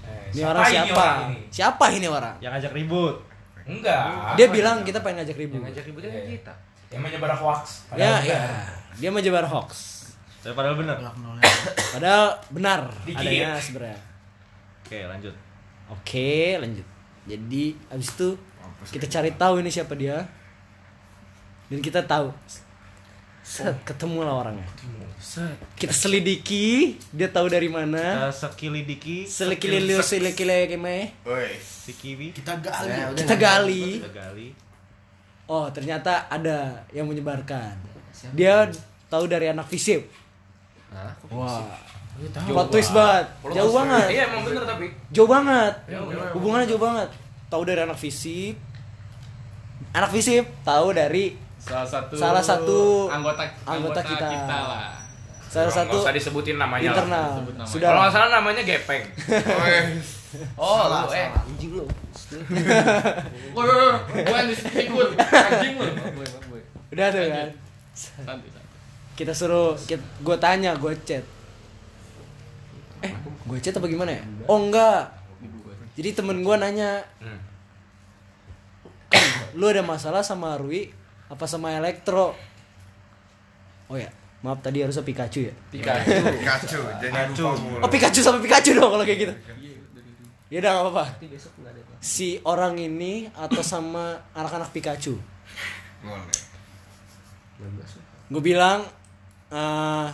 Eh, 0.03 0.35
Ini 0.35 0.43
orang 0.43 0.63
siapa? 0.67 0.91
orang 0.93 1.19
ini? 1.31 1.39
Siapa 1.49 1.85
ini 1.95 2.07
orang? 2.07 2.35
Yang 2.37 2.51
ngajak 2.59 2.73
ribut. 2.75 3.15
Enggak. 3.67 3.99
Dia 4.39 4.47
bilang 4.47 4.81
kita 4.81 5.03
pengen 5.03 5.23
ngajak 5.23 5.37
ribut. 5.37 5.59
Yang 5.59 5.65
ngajak 5.71 5.83
ributnya 5.91 6.11
kan 6.11 6.23
kita. 6.25 6.53
yang 6.87 7.01
menyebar 7.03 7.31
hoax. 7.35 7.63
Ya, 7.91 7.91
Padahal 7.91 8.19
ya. 8.23 8.39
Dia 8.95 9.09
menyebar 9.11 9.45
hoax. 9.45 9.69
Saya 10.39 10.55
padahal 10.55 10.79
benar. 10.79 10.95
Padahal 11.91 12.25
benar 12.47 12.79
Dikit. 13.03 13.19
adanya 13.19 13.59
sebenarnya. 13.59 13.99
Oke, 14.87 14.99
lanjut. 15.03 15.35
Oke, 15.91 16.31
lanjut. 16.55 16.87
Jadi 17.27 17.75
abis 17.91 18.09
itu 18.15 18.29
kita 18.95 19.05
cari 19.11 19.35
tahu 19.35 19.59
ini 19.59 19.67
siapa 19.67 19.91
dia. 19.99 20.23
Dan 21.67 21.83
kita 21.83 21.99
tahu 22.07 22.31
Set, 23.47 23.71
ketemu 23.87 24.27
lah 24.27 24.43
orangnya. 24.43 24.67
Kita 25.79 25.95
selidiki, 25.95 26.99
dia 27.15 27.31
tahu 27.31 27.47
dari 27.47 27.71
mana. 27.71 28.27
Kita 28.27 28.51
sekilidiki, 28.51 29.23
Selikililio 29.23 30.03
selikile 30.03 30.67
keme. 30.67 31.15
si 31.55 31.95
kiwi, 31.95 32.35
Kita 32.35 32.59
gali. 32.59 33.15
Kita 33.15 33.35
gali. 33.39 33.85
kita 34.03 34.11
gali. 34.11 34.47
Oh, 35.47 35.71
ternyata 35.71 36.27
ada 36.27 36.83
yang 36.91 37.07
menyebarkan. 37.07 37.71
Dia 38.35 38.67
tahu 39.07 39.31
dari 39.31 39.47
anak 39.47 39.71
visip. 39.71 40.03
Wah. 41.31 41.71
Plot 42.51 42.67
twist 42.67 42.91
banget. 42.91 43.25
Jauh 43.55 43.71
banget. 43.71 44.07
Iya 44.11 44.23
emang 44.27 44.43
bener 44.43 44.63
tapi. 44.67 44.91
Jauh 45.15 45.29
banget. 45.29 45.73
Hubungannya 46.35 46.67
jauh 46.67 46.83
banget. 46.83 47.09
Tahu 47.47 47.63
dari 47.63 47.79
anak 47.87 47.95
visip. 47.95 48.59
Anak 49.95 50.11
visip 50.11 50.43
tahu 50.67 50.91
dari 50.91 51.46
Salah 51.67 51.83
satu 51.85 52.13
Salah 52.15 52.39
satu 52.41 52.77
anggota 53.07 53.43
anggota 53.63 53.99
kita. 54.01 54.27
lah. 54.47 54.95
salah 55.47 55.67
Nggak 55.67 55.87
satu 55.87 55.95
usah 55.97 56.13
disebutin 56.13 56.55
namanya 56.55 56.91
lah. 56.91 56.95
internal. 56.97 57.27
Sebut 57.33 57.53
namanya. 57.53 57.71
Sudah. 57.71 57.87
Kalau 57.87 57.99
nggak 58.01 58.13
salah 58.13 58.29
namanya 58.33 58.61
Gepeng. 58.63 59.03
Oh, 60.59 60.75
Salah, 60.83 61.07
lu 61.07 61.15
eh. 61.15 61.23
salah. 61.23 61.39
Anjing 61.41 61.71
lu. 61.71 61.85
Woi, 63.55 63.63
woi, 63.63 63.77
woi, 63.79 63.95
gue 64.21 64.35
yang 64.35 64.49
ikut 64.51 65.09
anjing 65.23 65.73
lu. 65.73 65.87
Udah 66.89 67.07
tuh 67.09 67.23
kan. 67.25 67.49
Kita 69.15 69.31
suruh 69.31 69.71
gue 70.19 70.35
tanya, 70.37 70.75
gue 70.75 70.91
chat. 71.01 71.23
Eh, 72.99 73.11
gue 73.47 73.57
chat 73.63 73.71
apa 73.71 73.87
gimana 73.87 74.11
ya? 74.11 74.21
Oh 74.45 74.59
enggak. 74.59 75.15
Jadi 75.95 76.09
temen 76.13 76.43
gue 76.43 76.55
nanya, 76.55 77.01
Hmm. 77.17 77.39
lu 79.55 79.65
ada 79.65 79.81
masalah 79.81 80.19
sama 80.19 80.59
Rui 80.59 80.91
apa 81.27 81.45
sama 81.47 81.75
Elektro? 81.75 82.35
Oh 83.87 83.97
ya, 83.99 84.11
maaf 84.43 84.59
tadi 84.63 84.83
harusnya 84.83 85.03
Pikachu 85.03 85.51
ya. 85.51 85.53
Pikachu. 85.71 86.11
Pikachu, 86.39 86.79
jadi 87.03 87.11
mulu. 87.35 87.83
Oh 87.83 87.89
Pikachu 87.91 88.19
sama 88.23 88.39
Pikachu 88.39 88.75
dong 88.75 88.91
kalau 88.95 89.03
kayak 89.03 89.19
gitu. 89.27 89.33
Ya 90.47 90.63
udah 90.63 90.71
nggak 90.71 90.85
apa-apa. 90.87 91.05
Si 91.99 92.39
orang 92.47 92.79
ini 92.79 93.27
atau 93.35 93.59
sama 93.59 94.15
anak-anak 94.31 94.71
Pikachu? 94.71 95.19
Boleh. 96.03 96.39
Gue 98.31 98.43
bilang, 98.43 98.87
eh 99.51 100.07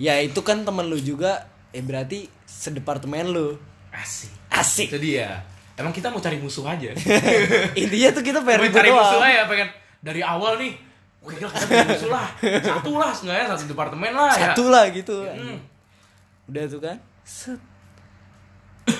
ya 0.00 0.20
itu 0.20 0.40
kan 0.44 0.64
temen 0.64 0.88
lu 0.88 1.00
juga, 1.00 1.48
eh 1.72 1.80
berarti 1.80 2.28
sedepartemen 2.44 3.32
lu. 3.32 3.56
Asik. 3.92 4.32
Asik. 4.52 4.88
Itu 4.92 5.00
dia. 5.00 5.40
Emang 5.80 5.96
kita 5.96 6.12
mau 6.12 6.20
cari 6.20 6.36
musuh 6.36 6.68
aja. 6.68 6.92
Intinya 7.80 8.08
tuh 8.12 8.20
kita 8.20 8.44
pengen 8.44 8.68
cari 8.68 8.92
musuh 8.92 9.16
doang. 9.16 9.24
aja 9.24 9.48
pengen 9.48 9.68
dari 10.00 10.20
awal 10.20 10.56
nih. 10.56 10.72
Wah, 11.20 11.30
gila 11.30 11.48
kita 11.48 11.84
musuh 11.84 12.10
lah. 12.10 12.28
Satu 12.64 12.92
lah 12.96 13.10
sebenarnya 13.12 13.46
satu 13.52 13.64
departemen 13.68 14.12
lah 14.12 14.32
ya. 14.32 14.42
Satu 14.50 14.64
lah 14.66 14.84
gitu. 14.88 15.20
Hmm. 15.20 15.60
Udah 16.48 16.64
tuh 16.64 16.80
kan. 16.80 16.96
Set. 17.22 17.60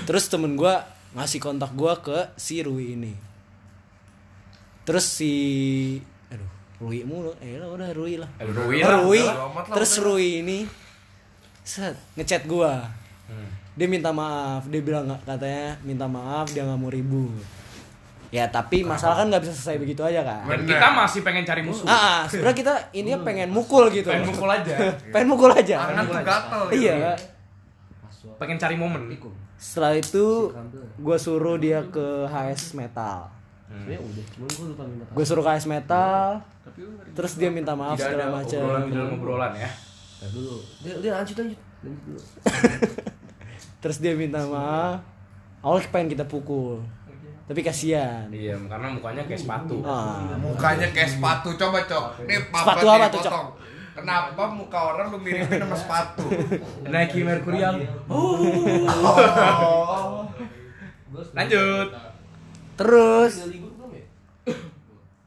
Terus 0.05 0.29
temen 0.29 0.55
gue 0.55 0.75
ngasih 1.13 1.41
kontak 1.41 1.73
gue 1.73 1.93
ke 2.01 2.19
si 2.37 2.61
Rui 2.61 2.95
ini. 2.95 3.17
Terus 4.85 5.07
si 5.07 5.33
aduh 6.29 6.51
Rui 6.79 7.03
mulu 7.03 7.33
eh 7.39 7.57
lah 7.57 7.69
udah 7.69 7.89
Rui 7.91 8.17
lah 8.17 8.31
Eh, 8.37 8.47
Rui 8.47 8.79
lah. 8.79 9.01
Rui 9.01 9.21
amat 9.21 9.65
lah, 9.67 9.75
terus 9.77 9.93
udah. 9.97 10.05
Rui 10.07 10.29
ini 10.41 10.59
set 11.61 11.95
ngechat 12.15 12.45
gue 12.45 12.73
Hmm. 13.31 13.47
dia 13.79 13.87
minta 13.87 14.11
maaf 14.11 14.67
dia 14.67 14.83
bilang 14.83 15.07
nggak 15.07 15.23
katanya 15.23 15.79
minta 15.87 16.11
maaf 16.11 16.51
dia 16.51 16.67
nggak 16.67 16.75
mau 16.77 16.91
ribut 16.91 17.39
ya 18.31 18.47
tapi 18.47 18.87
masalah 18.87 19.23
kan 19.23 19.27
nggak 19.27 19.43
bisa 19.43 19.53
selesai 19.59 19.77
begitu 19.83 20.03
aja 20.07 20.23
kan 20.23 20.47
Dan 20.47 20.63
Bener. 20.63 20.79
kita 20.79 20.87
masih 20.95 21.21
pengen 21.27 21.43
cari 21.43 21.63
musuh. 21.67 21.83
ah 21.85 21.95
ah, 21.95 22.19
sebenarnya 22.31 22.57
kita 22.63 22.75
ini 22.95 23.11
pengen 23.27 23.51
mukul 23.51 23.91
gitu. 23.91 24.07
Pengen 24.07 24.31
mukul 24.31 24.49
aja. 24.49 24.75
pengen 25.15 25.29
mukul 25.35 25.51
aja. 25.51 25.77
Tangan 25.91 26.05
tuh 26.07 26.17
gatel 26.23 26.63
gitu. 26.71 26.81
iya. 26.87 27.15
Pengen 28.39 28.57
cari 28.57 28.77
momen. 28.79 29.03
setelah 29.61 29.93
itu 29.93 30.49
gue 30.97 31.17
suruh 31.21 31.61
dia 31.61 31.85
ke 31.85 32.25
HS 32.31 32.73
Metal. 32.79 33.29
Gue 35.13 35.25
suruh 35.27 35.43
ke 35.45 35.51
HS 35.53 35.67
Metal 35.69 36.41
terus 37.13 37.35
dia 37.35 37.51
minta 37.51 37.75
maaf 37.75 37.99
Tidak 37.99 38.15
segala 38.15 38.25
ada 38.25 38.47
obrolan 38.47 38.81
di 38.81 38.89
macam 38.89 38.97
dalam 38.97 39.17
obrolan 39.19 39.53
ya. 39.59 39.71
dulu. 40.31 40.57
Dia, 40.81 40.95
dia 41.03 41.11
lanjut 41.19 41.37
lanjut. 41.37 41.61
Lanjut 41.83 42.03
dulu. 42.07 42.21
Terus 43.83 43.97
dia 43.97 44.13
minta 44.13 44.45
maaf. 44.45 45.01
Awalnya 45.61 45.89
pengen 45.93 46.09
kita 46.13 46.25
pukul 46.25 46.81
tapi 47.51 47.67
kasihan 47.67 48.31
Iya, 48.31 48.55
karena 48.63 48.95
mukanya 48.95 49.27
kayak 49.27 49.43
sepatu. 49.43 49.83
ah. 49.83 50.23
Mukanya 50.39 50.87
kayak 50.95 51.11
sepatu, 51.11 51.49
coba 51.59 51.83
cok. 51.83 52.05
Nih 52.23 52.39
Sepatu 52.47 52.87
apa 52.87 53.07
tuh, 53.11 53.21
Cok? 53.21 53.45
Kenapa 53.91 54.43
muka 54.49 54.79
orang 54.95 55.11
lu 55.11 55.19
miripin 55.19 55.59
sama 55.59 55.75
sepatu? 55.75 56.25
Nike 56.87 57.27
Mercurial. 57.27 57.75
Lanjut. 61.35 61.89
terus 62.79 63.45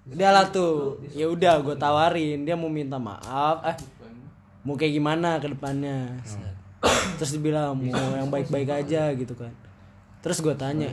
dia 0.03 0.29
lah 0.33 0.49
tuh 0.49 0.97
ya 1.11 1.29
udah 1.29 1.61
gue 1.61 1.75
tawarin 1.77 2.41
dia 2.41 2.57
mau 2.57 2.65
minta 2.65 2.97
maaf 2.97 3.61
eh 3.61 3.77
mau 4.65 4.73
kayak 4.73 4.97
gimana 4.97 5.37
ke 5.37 5.53
depannya 5.53 6.17
terus 7.15 7.37
dia 7.37 7.41
bilang 7.43 7.77
mau 7.77 8.17
yang 8.17 8.25
baik-baik 8.27 8.69
aja 8.73 9.13
gitu 9.13 9.37
kan 9.37 9.53
terus 10.23 10.39
gue 10.39 10.55
tanya 10.55 10.87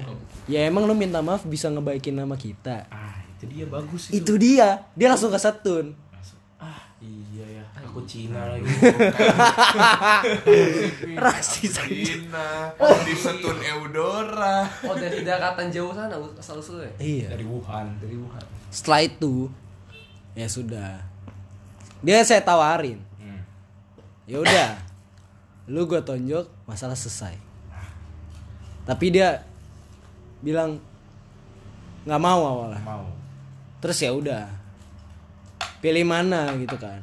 ya 0.51 0.67
emang 0.67 0.91
lu 0.91 0.93
minta 0.99 1.23
maaf 1.23 1.47
bisa 1.47 1.71
ngebaikin 1.71 2.19
nama 2.19 2.35
kita? 2.35 2.91
Ah, 2.91 3.23
itu 3.39 3.47
dia 3.47 3.65
bagus 3.71 4.11
itu. 4.11 4.35
Dia. 4.35 4.91
Dia 4.99 5.07
langsung 5.15 5.31
ke 5.31 5.39
setun 5.39 5.95
Iya 7.01 7.47
ya, 7.49 7.65
aku 7.81 8.05
Cina 8.05 8.45
lagi. 8.45 8.61
rasis 11.25 11.81
Cina, 11.81 12.77
di 13.09 13.17
setun 13.17 13.57
Eudora. 13.57 14.69
oh 14.85 14.93
dari 14.93 15.25
daratan 15.25 15.73
jauh 15.73 15.89
sana 15.97 16.21
asal 16.37 16.61
usul 16.61 16.85
ya? 16.85 16.93
Iya. 17.01 17.29
Dari 17.33 17.49
Wuhan. 17.49 17.97
dari 17.97 18.21
Wuhan. 18.21 18.45
Setelah 18.69 19.01
itu 19.09 19.49
ya 20.37 20.45
sudah. 20.45 21.01
Dia 22.05 22.21
saya 22.21 22.45
tawarin. 22.45 23.01
Hmm. 23.17 23.41
ya 24.29 24.45
udah 24.45 24.71
lu 25.73 25.89
gue 25.89 26.05
tonjok 26.05 26.53
masalah 26.69 27.01
selesai 27.01 27.50
tapi 28.89 29.13
dia 29.13 29.45
bilang 30.41 30.81
nggak 32.09 32.21
mau 32.21 32.41
awalnya. 32.41 32.81
Mau. 32.81 33.07
terus 33.81 33.97
ya 33.97 34.13
udah 34.13 34.45
pilih 35.81 36.05
mana 36.05 36.53
gitu 36.61 36.77
kan. 36.77 37.01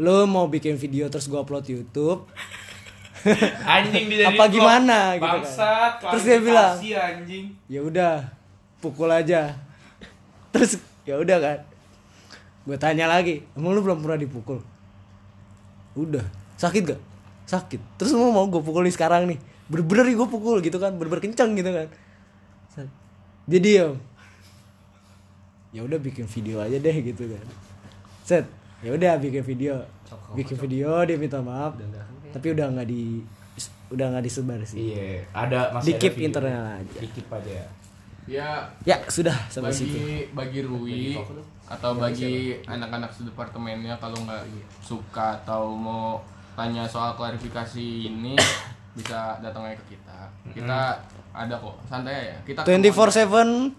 Lu 0.00 0.24
mau 0.28 0.48
bikin 0.48 0.76
video 0.76 1.08
terus 1.08 1.28
gua 1.28 1.44
upload 1.44 1.68
YouTube? 1.68 2.24
Anjing 3.76 4.10
dia 4.10 4.34
Apa 4.34 4.50
gimana 4.50 5.14
gitu 5.16 5.38
kan. 5.46 5.92
Terus 6.12 6.22
dia 6.26 6.38
bilang, 6.42 6.74
anjing. 6.74 7.46
ya 7.70 7.80
udah 7.84 8.26
pukul 8.82 9.08
aja. 9.08 9.54
Terus 10.50 10.80
ya 11.06 11.16
udah 11.20 11.38
kan. 11.38 11.58
Gue 12.62 12.78
tanya 12.78 13.10
lagi 13.10 13.42
emang 13.54 13.74
lu 13.74 13.80
belum 13.82 14.02
pernah 14.02 14.18
dipukul? 14.18 14.58
Udah. 15.94 16.22
Sakit 16.58 16.82
gak 16.94 17.00
sakit. 17.46 17.80
Terus 17.98 18.14
lu 18.14 18.30
mau 18.30 18.46
gue 18.50 18.62
pukulin 18.62 18.90
sekarang 18.90 19.28
nih 19.28 19.51
bener-bener 19.70 20.14
gue 20.14 20.28
pukul 20.28 20.58
gitu 20.62 20.78
kan 20.82 20.94
bener-bener 20.98 21.22
kencang 21.22 21.54
gitu 21.54 21.70
kan. 21.70 21.88
Dia 23.46 23.58
diem. 23.58 23.92
Ya 25.74 25.82
udah 25.82 25.98
bikin 25.98 26.30
video 26.30 26.62
aja 26.62 26.78
deh 26.78 26.96
gitu 27.02 27.26
kan. 27.26 27.46
Set. 28.22 28.46
Ya 28.82 28.94
udah 28.94 29.18
bikin 29.18 29.42
video. 29.42 29.82
Bikin 30.34 30.56
video 30.58 31.02
dia 31.02 31.16
minta 31.18 31.42
maaf. 31.42 31.74
Tapi 32.32 32.46
udah 32.54 32.66
nggak 32.70 32.88
di 32.88 33.22
udah 33.92 34.06
nggak 34.16 34.24
disebar 34.24 34.60
sih. 34.64 34.96
Iya, 34.96 35.28
ada 35.36 35.76
masih 35.76 35.84
di 35.84 35.92
ada 35.92 36.00
keep 36.00 36.14
internal 36.22 36.64
aja. 36.80 36.98
Di 37.02 37.08
keep 37.12 37.28
aja. 37.28 37.68
Ya, 38.24 38.70
ya 38.86 38.96
sudah 39.10 39.34
sampai 39.50 39.74
situ. 39.74 39.98
bagi 39.98 40.30
bagi 40.30 40.60
Rui 40.62 41.18
atau 41.66 41.98
bagi 41.98 42.54
anak-anak 42.64 43.10
sedepartemennya 43.10 43.98
kalau 43.98 44.22
nggak 44.22 44.46
suka 44.78 45.42
atau 45.42 45.74
mau 45.74 46.22
tanya 46.54 46.86
soal 46.86 47.18
klarifikasi 47.18 47.82
ini 48.12 48.38
bisa 48.92 49.40
datang 49.40 49.64
aja 49.64 49.76
ke 49.80 49.96
kita. 49.96 50.18
Kita 50.52 50.80
ada 51.32 51.54
kok, 51.56 51.76
santai 51.88 52.32
ya. 52.32 52.36
Kita 52.44 52.60
24/7 52.64 53.72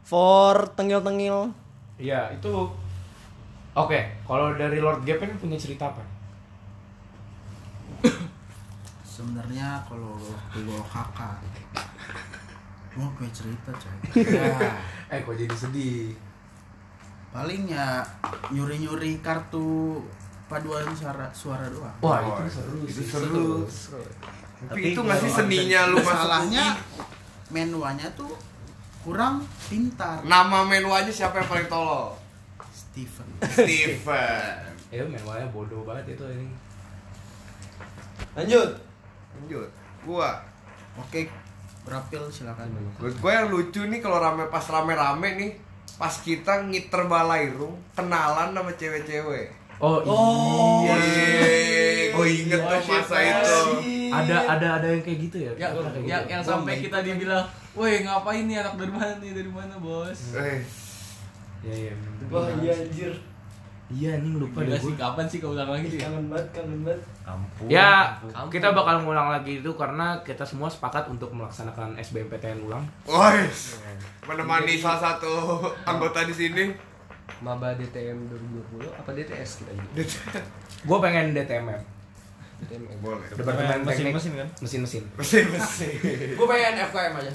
for 0.00 0.56
tengil-tengil. 0.76 1.52
Iya, 1.96 2.32
itu 2.32 2.52
Oke, 3.76 4.00
kalau 4.24 4.56
dari 4.56 4.80
Lord 4.80 5.04
Gepeng 5.04 5.36
punya 5.36 5.60
cerita 5.60 5.92
apa? 5.92 6.00
Sebenarnya 9.04 9.84
kalau 9.84 10.16
waktu 10.16 10.64
gua 10.64 10.80
kakak 10.80 11.44
gua 12.96 13.08
punya 13.12 13.28
cerita 13.36 13.68
coy. 13.76 13.96
Eh 15.12 15.20
kok 15.20 15.36
jadi 15.36 15.52
sedih? 15.52 16.16
Paling 17.36 17.68
ya 17.68 18.00
nyuri-nyuri 18.48 19.20
kartu 19.20 20.00
paduan 20.48 20.88
suara 20.96 21.28
suara 21.36 21.68
doang. 21.68 21.92
Wah, 22.00 22.24
itu 22.24 22.56
seru 22.56 22.80
Itu 22.80 23.02
sih. 23.04 23.04
seru. 23.04 23.68
Tapi 24.56 24.96
itu 24.96 25.00
masih 25.04 25.28
seninya 25.28 25.92
lu 25.92 26.00
Masalahnya 26.00 26.80
menuanya 27.52 28.08
tuh 28.16 28.32
kurang 29.06 29.44
pintar. 29.70 30.24
Nama 30.26 30.66
menu 30.66 30.90
aja 30.90 31.12
siapa 31.12 31.38
yang 31.38 31.48
paling 31.48 31.68
tolol? 31.70 32.16
Steven. 32.72 33.28
Steven. 33.44 34.74
itu 34.86 35.02
manualnya 35.02 35.50
bodoh 35.50 35.82
banget 35.82 36.14
itu 36.14 36.24
ini 36.30 36.48
Lanjut. 38.32 38.70
Lanjut. 39.36 39.68
Gua. 40.06 40.30
Oke, 40.96 41.28
berapil 41.84 42.22
silakan. 42.32 42.72
Menurut 42.72 43.14
gue 43.14 43.30
yang 43.30 43.48
lucu 43.52 43.82
nih 43.84 44.00
kalau 44.00 44.18
rame 44.18 44.48
pas 44.48 44.64
rame-rame 44.64 45.28
nih 45.36 45.52
pas 45.96 46.12
kita 46.12 46.64
ngiter 46.68 47.08
balairung 47.08 47.76
kenalan 47.92 48.52
sama 48.52 48.72
cewek-cewek. 48.76 49.52
oh, 49.80 50.88
Iya, 50.88 52.16
gue 52.16 52.26
inget 52.32 52.60
tuh 52.64 52.80
masa 52.88 53.16
itu. 53.20 53.60
Ada 54.08 54.36
ada 54.48 54.68
ada 54.76 54.86
yang 54.88 55.00
kayak 55.00 55.18
gitu 55.22 55.36
ya 55.38 55.52
yang, 55.54 55.72
kayak 55.72 55.94
yang, 56.02 56.22
gitu. 56.22 56.32
yang 56.32 56.42
sampai 56.42 56.74
kita 56.78 56.98
dibilang 57.00 57.44
woi 57.72 58.00
ngapain 58.00 58.44
nih 58.44 58.56
anak 58.58 58.74
dari 58.74 58.90
mana 58.90 59.12
nih 59.16 59.32
dari 59.32 59.50
mana 59.50 59.74
bos 59.76 60.20
Eh, 60.32 60.60
iya 61.62 61.74
iya 61.74 61.92
itu 61.92 62.24
Wah, 62.28 62.46
iya 62.56 62.72
anjir. 62.74 63.12
iya 63.88 64.12
nih 64.16 64.32
lupa 64.34 64.60
deh 64.60 64.74
sih 64.74 64.82
gue 64.84 64.94
kapan 64.96 65.24
sih 65.24 65.38
keulang 65.38 65.68
lagi 65.68 65.88
ya 65.88 66.00
Kangen 66.02 66.26
banget, 66.26 66.46
kangen 66.52 66.78
banget. 66.82 67.00
Ampun. 67.22 67.66
ya 67.66 67.90
Kampung. 68.20 68.50
kita 68.50 68.68
bakal 68.70 68.96
ngulang 69.00 69.30
lagi 69.30 69.52
itu 69.58 69.70
karena 69.72 70.06
kita 70.20 70.42
semua 70.42 70.66
sepakat 70.66 71.06
untuk 71.06 71.30
melaksanakan 71.30 71.94
SBMPTN 71.96 72.62
ulang 72.62 72.82
Woi, 73.04 73.46
menemani 74.24 74.74
salah 74.76 75.14
satu 75.14 75.34
anggota 75.82 76.22
di 76.22 76.34
sini. 76.34 76.64
Maba 77.36 77.74
DTM 77.74 78.30
2020 78.72 78.86
apa 78.88 79.10
DTS 79.12 79.50
kita 79.60 79.70
gitu? 79.74 80.02
gue 80.80 80.98
pengen 80.98 81.30
DTMM 81.30 81.68
DTM. 81.68 81.95
Boleh. 83.04 83.26
Departemen 83.32 83.84
Teknik 83.84 84.16
mesin-mesin 84.16 84.32
kan? 84.40 84.48
mesin-mesin 84.64 85.02
Mesin-mesin. 85.16 85.92
Gue 86.40 86.46
pengen 86.48 86.74
FKM 86.88 87.14
aja. 87.20 87.32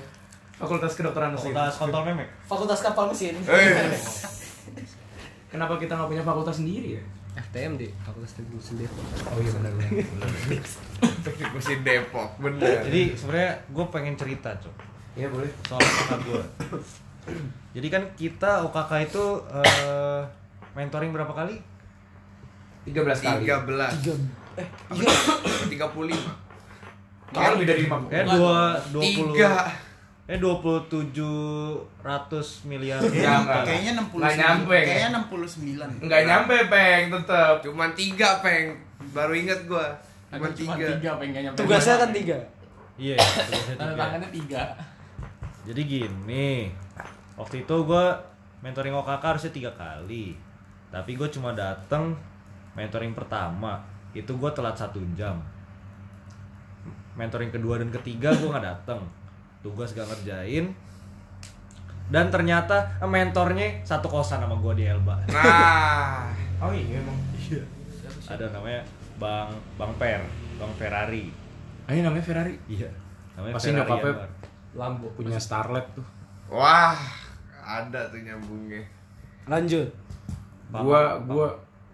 Fakultas 0.58 0.94
Kedokteran 0.94 1.34
Mesin 1.34 1.54
Fakultas 1.54 1.76
kontrol 1.78 2.04
memek. 2.10 2.30
Fakultas 2.46 2.80
kapal 2.82 3.06
mesin. 3.10 3.38
Eh, 3.46 3.94
kenapa 5.54 5.78
kita 5.78 5.94
nggak 5.94 6.10
punya 6.10 6.24
fakultas 6.24 6.64
sendiri 6.64 6.98
ya 6.98 7.04
FTM 7.32 7.80
di 7.80 7.88
Fakultas 8.02 8.34
Teknik 8.36 8.60
Mesin 8.60 8.76
Depok. 8.82 9.06
oh 9.32 9.38
iya 9.40 9.52
benar 9.56 9.72
benar 9.78 9.92
teknik 11.22 11.50
mesin 11.54 11.80
Depok, 11.86 12.30
bener. 12.42 12.82
Jadi 12.90 13.02
sebenarnya 13.16 13.52
gue 13.70 13.86
pengen 13.94 14.16
cerita 14.18 14.50
cok 14.58 14.76
iya 15.12 15.28
boleh 15.28 15.52
soal 15.68 15.84
kakak 15.84 16.20
gue. 16.24 16.44
Jadi 17.76 17.88
kan 17.92 18.04
kita 18.16 18.64
OKK 18.66 18.92
itu 19.12 19.24
eh, 19.52 20.22
mentoring 20.74 21.12
berapa 21.12 21.32
kali? 21.36 21.56
13 22.88 22.98
kali 23.22 23.46
13. 23.46 24.41
Eh, 24.58 24.68
Iya. 24.92 25.12
35. 25.70 26.18
Kayak 27.32 27.50
lebih 27.56 27.68
dari 27.68 27.82
50 27.88 28.12
Eh 28.12 28.24
dua 28.28 28.60
dua 28.92 29.02
puluh. 29.02 29.34
Tiga. 29.36 29.54
Eh 30.28 30.38
dua 30.40 30.56
puluh 30.60 30.82
tujuh 30.88 31.40
ratus 32.00 32.64
miliar. 32.64 33.00
Iya, 33.04 33.44
enggak. 33.44 33.64
Kayaknya 33.68 33.92
69. 34.00 34.20
Nggak 34.20 34.36
nyampe, 34.38 34.78
Kayaknya 34.84 35.10
kan? 35.10 35.24
69. 35.28 35.92
Enggak 36.04 36.22
nyampe, 36.28 36.56
Peng, 36.68 37.04
tetep. 37.10 37.56
Cuman 37.64 37.90
tiga, 37.96 38.30
Peng. 38.40 38.66
Baru 39.12 39.34
inget 39.34 39.60
gua. 39.66 39.88
Cuman 40.32 40.52
cuma 40.56 40.74
tiga. 40.80 40.88
tiga 40.96 41.12
pengen 41.20 41.42
nyampe 41.44 41.58
Tugasnya 41.60 41.96
kan 42.00 42.10
tiga. 42.16 42.38
Iya. 42.96 43.16
tugasnya 43.48 43.76
tanda 43.76 43.92
tiga. 43.92 44.00
tangannya 44.00 44.30
tiga 44.32 44.64
Jadi 45.62 45.82
gini, 45.86 46.50
waktu 47.38 47.56
itu 47.62 47.76
gue 47.86 48.06
mentoring 48.66 48.96
OKK 48.98 49.24
harusnya 49.24 49.54
tiga 49.54 49.72
kali, 49.78 50.34
tapi 50.90 51.14
gue 51.14 51.30
cuma 51.30 51.54
dateng 51.54 52.18
mentoring 52.74 53.14
pertama 53.14 53.78
itu 54.12 54.32
gue 54.32 54.52
telat 54.52 54.76
satu 54.76 55.00
jam. 55.14 55.38
Mentoring 57.14 57.52
kedua 57.52 57.76
dan 57.78 57.92
ketiga 57.92 58.32
gue 58.32 58.48
nggak 58.48 58.64
dateng, 58.64 59.02
tugas 59.62 59.92
gak 59.92 60.08
ngerjain. 60.08 60.72
Dan 62.08 62.28
ternyata 62.28 63.00
eh, 63.00 63.08
mentornya 63.08 63.84
satu 63.84 64.08
kosan 64.08 64.44
sama 64.44 64.56
gue 64.60 64.74
di 64.80 64.84
Elba. 64.84 65.16
Nah, 65.32 66.28
Oh 66.64 66.70
iya 66.70 67.00
emang. 67.00 67.18
Ada 68.28 68.52
namanya 68.52 68.84
Bang 69.18 69.50
Bang 69.76 69.92
Per, 69.98 70.22
Bang 70.56 70.72
Ferrari. 70.78 71.32
Ah, 71.88 71.92
ini 71.92 72.04
namanya 72.04 72.24
Ferrari. 72.24 72.56
Iya. 72.68 72.88
Namanya 73.36 73.54
Pasti 73.56 73.74
nyokapnya. 73.74 74.14
Lambo 74.72 75.08
punya 75.12 75.36
Starlet 75.36 75.84
tuh. 75.92 76.06
wah, 76.48 76.96
ada 77.60 78.08
tuh 78.08 78.20
nyambungnya. 78.20 78.84
Lanjut. 79.48 79.88
Gua 80.72 81.16
pam- 81.20 81.28
gua 81.28 81.48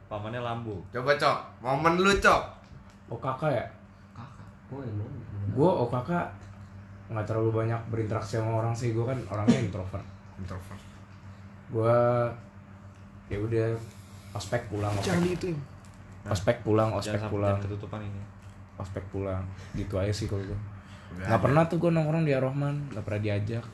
pamannya 0.07 0.39
Lambo. 0.39 0.75
Coba, 0.89 1.13
Cok. 1.13 1.37
Momen 1.59 1.95
lu, 1.95 2.11
Cok. 2.17 2.41
OKK 3.07 3.41
ya. 3.51 3.65
Oh, 4.67 4.83
mau. 4.83 5.07
Gua 5.55 5.71
OKK 5.87 6.11
nggak 7.07 7.23
terlalu 7.23 7.55
banyak 7.55 7.79
berinteraksi 7.87 8.35
sama 8.35 8.59
orang 8.59 8.75
sih. 8.75 8.91
Gua 8.91 9.07
kan 9.07 9.19
orangnya 9.31 9.63
introvert. 9.63 10.03
Introvert. 10.35 10.81
Gua 11.71 12.27
ya 13.27 13.39
udah 13.39 13.67
ospek 14.31 14.67
pulang 14.67 14.91
ospek, 14.93 15.19
itu. 15.27 15.51
ospek 16.23 16.57
pulang 16.63 16.87
Jangan 16.95 16.99
ospek 17.03 17.21
pulang 17.27 17.55
jangan 17.55 17.65
ketutupan 17.67 17.99
ini. 17.99 18.21
ospek 18.77 19.03
pulang 19.11 19.43
gitu 19.73 19.95
aja 19.99 20.13
sih 20.13 20.31
kalau 20.31 20.43
gua 20.45 20.59
Nggak 21.17 21.41
pernah 21.41 21.63
tuh 21.67 21.75
gua 21.75 21.91
nongkrong 21.91 22.23
di 22.23 22.31
Ar-Rahman 22.31 22.75
nggak 22.93 23.03
pernah 23.03 23.21
diajak 23.21 23.65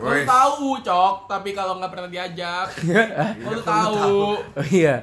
Lu 0.00 0.08
Woi, 0.08 0.24
tahu, 0.24 0.80
Cok, 0.80 1.28
tapi 1.28 1.52
kalau 1.52 1.76
nggak 1.76 1.92
pernah 1.92 2.08
diajak, 2.08 2.64
lu 3.44 3.60
tahu. 3.60 4.40
oh 4.40 4.66
iya 4.72 4.96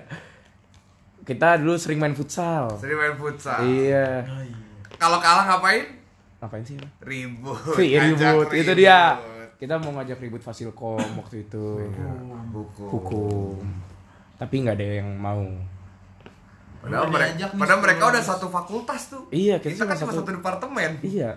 kita 1.29 1.55
dulu 1.55 1.75
sering 1.75 1.97
main 1.97 2.11
futsal 2.11 2.73
sering 2.75 2.97
main 2.97 3.13
futsal. 3.13 3.61
iya 3.61 4.25
Kalau 4.97 5.15
kalah 5.17 5.45
ngapain? 5.47 5.85
ngapain 6.37 6.63
sih? 6.63 6.75
Ribut. 6.99 7.55
Wih, 7.73 7.93
Ngajak 7.93 8.33
ribut 8.33 8.49
itu 8.53 8.71
dia 8.75 8.99
kita 9.55 9.75
mau 9.75 9.91
ngajak 9.93 10.17
ribut 10.17 10.39
fasilkom 10.39 10.97
waktu 11.15 11.43
itu 11.43 11.65
Hukum. 12.49 12.87
hukum 12.89 13.55
tapi 14.35 14.55
nggak 14.57 14.73
ada 14.73 14.87
yang 14.97 15.09
mau 15.13 15.43
Padahal 16.79 17.11
mereka, 17.11 17.51
padahal 17.51 17.79
mereka 17.81 18.03
udah 18.07 18.23
satu 18.23 18.47
fakultas 18.47 19.01
tuh. 19.09 19.27
iya 19.29 19.59
kita, 19.59 19.75
Kita 19.75 19.83
kan 19.83 19.95
cuma 19.97 20.03
cuma 20.05 20.13
satu 20.17 20.31
departemen. 20.33 20.91
iya 21.03 21.35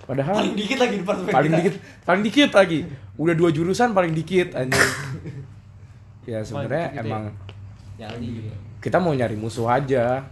padahal 0.00 0.40
Paling 0.40 0.56
dikit 0.56 0.78
lagi 0.78 0.96
departemen. 0.98 1.28
paling 1.28 1.50
kita. 1.50 1.58
dikit 1.60 1.74
paling 2.02 2.22
dikit 2.24 2.50
lagi 2.52 2.78
udah 3.14 3.34
dua 3.34 3.50
jurusan 3.50 3.92
paling 3.92 4.12
dikit 4.12 4.48
anjing 4.54 4.88
ya 6.24 6.40
sebenarnya 6.40 6.86
ya? 6.90 7.00
emang 7.00 7.24
Ya 7.98 8.08
kita 8.78 8.96
mau 8.96 9.10
nyari 9.10 9.34
musuh 9.34 9.66
aja 9.66 10.22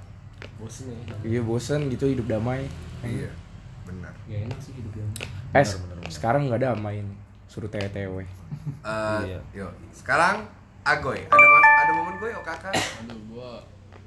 bosen 0.56 0.92
ya. 0.92 1.16
iya 1.26 1.40
bosen 1.40 1.88
gitu 1.88 2.06
hidup 2.06 2.26
damai 2.28 2.66
Iya, 2.98 3.30
benar. 3.84 4.10
Gak 4.26 4.40
enak 4.42 4.58
sih 4.58 4.72
hidup 4.74 4.92
yang. 4.92 5.10
eh 5.52 5.66
sekarang 6.08 6.46
nggak 6.46 6.58
damai 6.60 6.98
nih 6.98 7.18
suruh 7.46 7.66
tewe 7.66 7.86
tewe 7.88 8.24
Eh, 8.82 9.20
Iya. 9.24 9.38
Yuk, 9.54 9.70
sekarang 9.92 10.42
Agoy. 10.82 11.18
Ada 11.24 11.34
mas, 11.44 11.64
ada 11.76 11.92
momen 11.92 12.14
gue 12.16 12.30
oh 12.30 12.42
kakak. 12.42 12.70
Aduh, 12.70 13.18
gua 13.28 13.50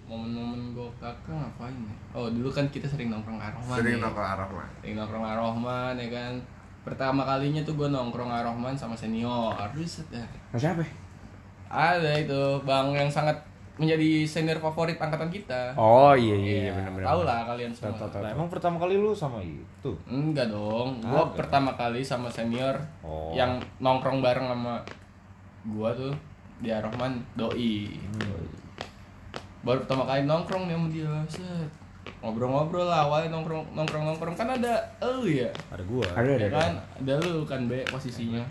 momen-momen 0.06 0.72
gua 0.72 0.88
kakak 0.96 1.28
ngapain 1.30 1.76
ya? 1.76 1.92
Oh, 2.14 2.28
dulu 2.28 2.48
kan 2.50 2.64
kita 2.68 2.88
sering 2.88 3.08
nongkrong 3.10 3.36
Arohman. 3.36 3.76
Sering 3.78 3.96
nih. 3.96 4.02
nongkrong 4.02 4.30
Arahman. 4.30 4.68
Sering 4.80 4.96
nongkrong 4.96 5.26
Arohman 5.26 5.94
ya 5.96 6.08
kan. 6.10 6.34
Pertama 6.82 7.22
kalinya 7.22 7.60
tuh 7.62 7.76
gua 7.76 7.88
nongkrong 7.90 8.32
Arohman 8.32 8.74
sama 8.74 8.96
senior. 8.96 9.52
Dah. 9.54 10.24
nah 10.50 10.56
siapa 10.56 10.80
ya? 10.80 10.92
Ada 11.70 12.12
itu 12.18 12.42
Bang 12.64 12.92
yang 12.92 13.08
sangat 13.08 13.36
menjadi 13.80 14.10
senior 14.24 14.60
favorit 14.60 14.96
angkatan 14.96 15.28
kita. 15.28 15.72
oh 15.74 16.12
iya 16.12 16.36
iya, 16.36 16.36
iya 16.38 16.62
Iya, 16.62 16.72
benar 16.76 16.92
benar 16.94 17.06
Tahu 17.08 17.22
lah 17.24 17.40
kalian 17.48 17.72
semua. 17.72 17.88
Tahu, 17.88 17.98
tahu, 17.98 18.10
tahu. 18.12 18.22
Nah, 18.22 18.32
emang 18.32 18.50
pertama 18.50 18.76
kali 18.78 18.96
lu 18.96 19.12
sama 19.12 19.40
itu? 19.40 19.92
Enggak 20.06 20.48
dong. 20.48 21.00
Gua 21.02 21.24
Kagak. 21.26 21.36
pertama 21.40 21.72
kali 21.74 22.02
sama 22.02 22.28
senior 22.28 22.76
Oh. 23.00 23.32
yang 23.32 23.52
nongkrong 23.78 24.20
bareng 24.20 24.46
sama 24.46 24.84
gua 25.66 25.90
tuh 25.92 26.12
di 26.60 26.68
Arohman 26.68 27.18
doi. 27.34 27.88
Baru 29.60 29.80
pertama 29.82 30.04
kali 30.04 30.24
nongkrong 30.24 30.68
nih 30.68 30.76
sama 30.76 30.88
dia, 30.90 31.12
set. 31.28 31.72
Ngobrol-ngobrol 32.20 32.84
lah 32.84 33.06
awalnya 33.06 33.32
nongkrong 33.32 33.64
nongkrong 33.72 34.04
nongkrong 34.06 34.36
kan 34.36 34.50
ada 34.50 34.76
elu 35.00 35.40
ya. 35.40 35.50
Ada 35.70 35.84
gua. 35.84 36.04
ada 36.10 36.28
ada, 36.28 36.36
Ya 36.38 36.48
ada. 36.48 36.58
kan? 36.58 36.74
Ada 36.98 37.14
lu 37.22 37.44
kan 37.44 37.64
Be 37.66 37.84
posisinya. 37.86 38.44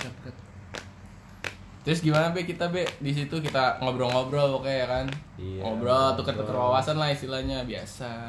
Terus 1.88 2.04
gimana 2.04 2.36
Be 2.36 2.44
kita 2.44 2.68
Be 2.68 2.84
di 3.00 3.16
situ 3.16 3.40
kita 3.40 3.80
ngobrol-ngobrol 3.80 4.60
oke 4.60 4.68
ya 4.68 4.84
kan? 4.84 5.08
Iya, 5.40 5.64
ngobrol 5.64 6.12
tukar-tukar 6.20 6.52
wawasan 6.52 7.00
lah 7.00 7.08
istilahnya 7.08 7.64
biasa. 7.64 8.28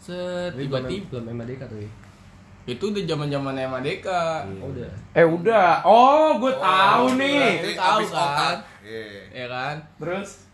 Set 0.00 0.56
tiba-tiba 0.56 1.20
belum 1.20 1.36
MADK 1.36 1.68
tuh. 1.68 1.84
ya? 1.84 1.90
itu 2.68 2.84
udah 2.92 3.04
zaman-zaman 3.08 3.56
Madeka. 3.68 4.44
Oh, 4.60 4.68
udah. 4.68 4.92
eh 5.16 5.24
udah 5.24 5.80
oh 5.88 6.36
gue 6.36 6.52
tahu 6.52 7.16
nih 7.16 7.64
Lu 7.64 7.72
tahu 7.72 8.00
kan? 8.12 8.56
Iya. 8.84 9.20
ya 9.32 9.46
kan? 9.48 9.76
terus 9.96 10.44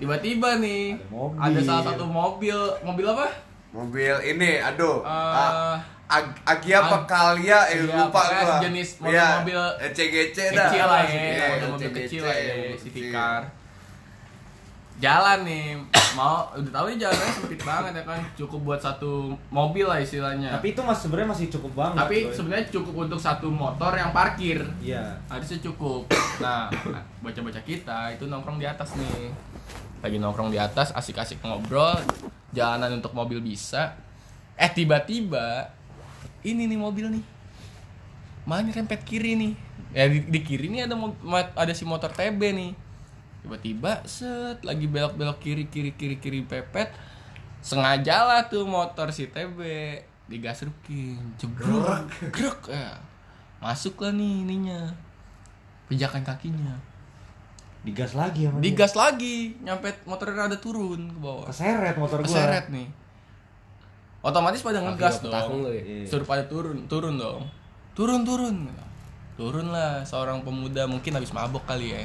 Tiba-tiba 0.00 0.58
nih 0.58 0.96
Ada 0.96 1.08
mobil. 1.12 1.38
ada 1.38 1.60
salah 1.60 1.84
satu 1.92 2.04
mobil, 2.08 2.56
mobil 2.82 3.06
apa? 3.06 3.28
Mobil 3.72 4.16
ini, 4.24 4.58
aduh. 4.58 4.98
Eh, 5.00 5.08
Ah, 5.08 5.76
Ag 6.12 6.26
Agia 6.44 6.76
apa 6.78 6.96
Ag- 6.98 7.06
Kalia? 7.06 7.60
Eh, 7.66 7.80
Iya, 7.80 7.96
lupa 7.98 8.20
gua. 8.22 8.44
sejenis 8.54 8.88
Iya, 9.00 9.00
mobil-mobil 9.40 9.60
eh, 9.78 9.90
CGC 9.90 10.36
dah. 10.50 10.68
kecil 10.68 10.84
lah 10.84 11.00
ya, 11.02 11.16
mobil-mobil 11.48 11.80
CGC, 11.82 11.96
kecil 11.98 12.20
lah 12.22 12.36
ya, 12.36 12.52
mobil 12.52 12.76
City 12.78 13.00
kecil. 13.00 13.10
Car. 13.10 13.42
jalan 14.94 15.42
nih 15.42 15.74
mau 16.14 16.46
udah 16.52 16.70
tahu 16.70 16.86
ya 16.90 17.08
jalannya 17.08 17.32
sempit 17.32 17.58
banget 17.60 17.92
ya 17.92 18.04
kan 18.04 18.20
cukup 18.36 18.60
buat 18.62 18.78
satu 18.78 19.12
mobil 19.50 19.82
lah 19.82 19.98
istilahnya 19.98 20.52
Tapi 20.52 20.68
itu 20.70 20.80
mas 20.80 20.94
sebenarnya 20.96 21.32
masih 21.32 21.46
cukup 21.48 21.72
banget. 21.74 21.98
tapi 21.98 22.16
sebenarnya 22.30 22.66
cukup 22.70 22.94
untuk 23.02 23.18
satu 23.18 23.48
motor 23.48 23.90
yang 23.92 24.12
parkir 24.12 24.62
Iya. 24.78 25.16
harusnya 25.26 25.58
cukup 25.60 26.06
nah 26.38 26.70
baca-baca 27.18 27.58
kita 27.60 28.14
itu 28.14 28.24
nongkrong 28.24 28.58
di 28.58 28.66
atas 28.68 28.94
nih 28.94 29.32
lagi 29.98 30.16
nongkrong 30.18 30.50
di 30.50 30.60
atas 30.60 30.92
asik-asik 30.92 31.40
ngobrol 31.40 31.98
jalanan 32.52 32.94
untuk 32.94 33.10
mobil 33.10 33.40
bisa 33.40 33.96
eh 34.54 34.70
tiba-tiba 34.70 35.66
ini 36.42 36.68
nih 36.68 36.78
mobil 36.78 37.06
nih. 37.10 37.24
Malah 38.46 38.62
nyerempet 38.66 39.02
kiri 39.06 39.38
nih. 39.38 39.52
Ya 39.94 40.08
di, 40.08 40.24
di 40.26 40.40
kiri 40.42 40.70
nih 40.70 40.90
ada 40.90 40.94
ada 41.54 41.72
si 41.74 41.86
motor 41.86 42.10
TB 42.10 42.40
nih. 42.52 42.72
Tiba-tiba 43.42 44.06
set 44.06 44.62
lagi 44.62 44.86
belok-belok 44.86 45.38
kiri 45.42 45.66
kiri 45.66 45.94
kiri 45.94 46.16
kiri 46.18 46.40
pepet. 46.46 46.90
Sengaja 47.62 48.26
lah 48.26 48.50
tuh 48.50 48.66
motor 48.66 49.14
si 49.14 49.30
TB 49.30 49.58
digasrukin. 50.26 51.38
Jebruk 51.38 52.06
grek 52.34 52.70
ya 52.70 53.12
masuk 53.62 53.94
lah 54.02 54.10
nih 54.10 54.42
ininya 54.42 54.90
pijakan 55.86 56.26
kakinya 56.26 56.74
Digas 57.82 58.14
lagi 58.14 58.46
ya 58.46 58.50
digas 58.58 58.94
lagi 58.94 59.58
nyampe 59.62 59.90
motornya 60.06 60.46
rada 60.46 60.58
turun 60.58 61.10
ke 61.10 61.18
bawah 61.18 61.46
Keseret 61.50 61.98
motor 61.98 62.22
gua. 62.22 62.26
keseret 62.26 62.66
nih 62.74 62.86
otomatis 64.22 64.62
pada 64.62 64.78
ngegas 64.80 65.18
dong 65.20 65.66
ya. 65.66 65.82
Iya. 65.82 66.06
suruh 66.06 66.22
pada 66.22 66.46
turun 66.46 66.86
turun 66.86 67.18
dong 67.18 67.42
turun 67.92 68.22
turun 68.22 68.70
turun 69.34 69.66
lah 69.68 70.00
seorang 70.02 70.40
pemuda 70.40 70.86
mungkin 70.86 71.12
habis 71.12 71.30
mabok 71.30 71.66
kali 71.66 71.92
ya 71.92 72.02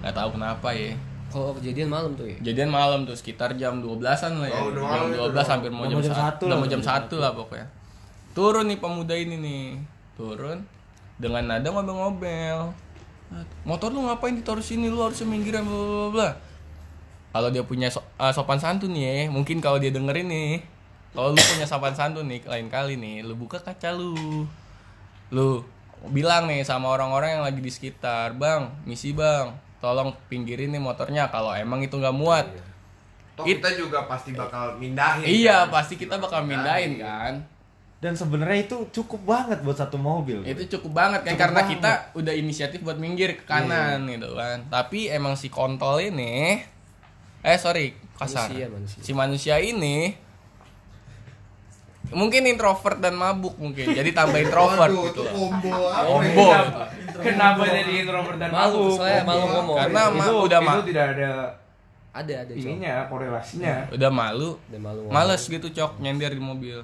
nggak 0.00 0.12
tahu 0.12 0.34
kenapa 0.34 0.70
ya 0.72 0.92
Kalau 1.30 1.54
kejadian 1.54 1.86
malam 1.86 2.10
tuh 2.18 2.26
ya. 2.26 2.34
Jadian 2.42 2.74
malam 2.74 3.06
tuh 3.06 3.14
sekitar 3.14 3.54
jam 3.54 3.78
12-an 3.78 4.42
lah 4.42 4.50
ya. 4.50 4.60
Oh, 4.66 4.74
jam 4.74 5.14
itu 5.14 5.22
12 5.22 5.30
dong. 5.30 5.46
hampir 5.46 5.70
mau 5.70 5.86
jam, 5.86 5.94
mau 5.94 6.02
jam 6.02 6.10
1. 6.10 6.18
satu 6.18 6.42
Udah 6.42 6.50
lah, 6.50 6.58
mau 6.58 6.66
jam 6.66 6.82
1 6.82 7.14
lah 7.22 7.30
pokoknya. 7.38 7.66
Turun 8.34 8.64
nih 8.66 8.78
pemuda 8.82 9.14
ini 9.14 9.36
nih. 9.38 9.66
Turun 10.18 10.58
dengan 11.22 11.42
nada 11.46 11.68
ngobel-ngobel. 11.70 12.58
Motor 13.62 13.94
lu 13.94 14.10
ngapain 14.10 14.34
ditaruh 14.34 14.58
sini? 14.58 14.90
Lu 14.90 14.98
harusnya 14.98 15.22
minggiran 15.22 15.62
bla 15.62 15.78
bla 15.78 16.08
bla. 16.10 16.28
Kalau 17.30 17.48
dia 17.54 17.62
punya 17.62 17.86
so- 17.86 18.02
uh, 18.18 18.34
sopan 18.34 18.58
santun 18.58 18.90
nih, 18.90 19.06
ya, 19.06 19.30
mungkin 19.30 19.62
kalau 19.62 19.78
dia 19.78 19.94
dengerin 19.94 20.26
nih. 20.26 20.66
Kalau 21.10 21.34
lu 21.34 21.40
punya 21.42 21.66
sopan 21.66 21.94
santun 21.94 22.30
nih, 22.30 22.46
lain 22.46 22.70
kali 22.70 22.94
nih, 22.94 23.26
lu 23.26 23.34
buka 23.34 23.58
kaca 23.58 23.90
lu. 23.90 24.46
Lu 25.34 25.66
bilang 26.08 26.46
nih 26.46 26.62
sama 26.62 26.88
orang-orang 26.90 27.38
yang 27.38 27.44
lagi 27.44 27.58
di 27.58 27.70
sekitar, 27.70 28.38
"Bang, 28.38 28.70
misi 28.86 29.10
Bang, 29.10 29.58
tolong 29.82 30.14
pinggirin 30.30 30.70
nih 30.70 30.82
motornya 30.82 31.26
kalau 31.28 31.50
emang 31.52 31.82
itu 31.82 31.98
nggak 31.98 32.14
muat." 32.14 32.46
Toh 33.34 33.44
kita 33.44 33.74
juga 33.74 34.06
pasti 34.06 34.30
bakal 34.32 34.78
mindahin. 34.78 35.26
Iya, 35.26 35.66
kan? 35.66 35.74
pasti 35.74 35.94
kita 35.98 36.20
bakal 36.22 36.46
mindahin 36.46 37.00
kan. 37.02 37.42
Dan 38.00 38.16
sebenarnya 38.16 38.64
itu 38.64 38.76
cukup 38.96 39.28
banget 39.28 39.60
buat 39.60 39.76
satu 39.76 40.00
mobil. 40.00 40.40
Itu 40.48 40.78
cukup 40.78 40.96
banget 40.96 41.20
kan 41.20 41.36
Cukup 41.36 41.42
karena 41.44 41.60
banget. 41.60 41.72
kita 41.76 41.92
udah 42.16 42.32
inisiatif 42.32 42.80
buat 42.80 42.96
minggir 42.96 43.36
ke 43.36 43.44
kanan 43.44 44.08
gitu 44.08 44.32
kan. 44.40 44.64
Tapi 44.72 45.12
emang 45.12 45.36
si 45.36 45.52
kontol 45.52 46.00
ini 46.00 46.64
eh 47.44 47.58
sorry, 47.60 47.92
kasar. 48.16 48.48
Manusia, 48.48 48.66
manusia. 48.72 49.00
Si 49.04 49.12
manusia 49.12 49.56
ini 49.60 50.16
mungkin 52.08 52.42
introvert 52.44 52.96
dan 52.96 53.14
mabuk 53.14 53.54
mungkin. 53.54 53.92
Jadi 53.92 54.10
tambah 54.10 54.36
introvert 54.36 54.88
Waduh, 54.88 55.04
gitu 55.08 55.22
itu 55.22 55.30
combo 55.30 55.76
Combo. 55.92 56.46
gitu. 56.48 57.20
Kenapa 57.20 57.62
jadi 57.62 57.92
introvert 58.00 58.38
dan 58.38 58.50
Malu, 58.50 58.76
mabuk? 58.80 58.96
soalnya 58.96 59.22
malu 59.22 59.44
ngomong. 59.46 59.76
Karena 59.78 60.00
itu, 60.08 60.32
udah 60.40 60.58
itu 60.58 60.66
ma- 60.66 60.82
tidak 60.82 61.06
ada 61.10 61.30
Ada 62.10 62.32
ada 62.42 62.52
cok. 62.52 62.58
ininya 62.58 62.94
korelasinya. 63.06 63.74
Udah 63.88 64.10
malu, 64.10 64.50
Udah 64.66 64.80
malu 64.80 64.98
ngomong. 65.04 65.14
males 65.14 65.42
gitu 65.44 65.68
cok 65.68 65.92
nyender 65.98 66.32
di 66.32 66.42
mobil. 66.42 66.78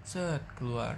Set 0.00 0.40
keluar. 0.54 0.96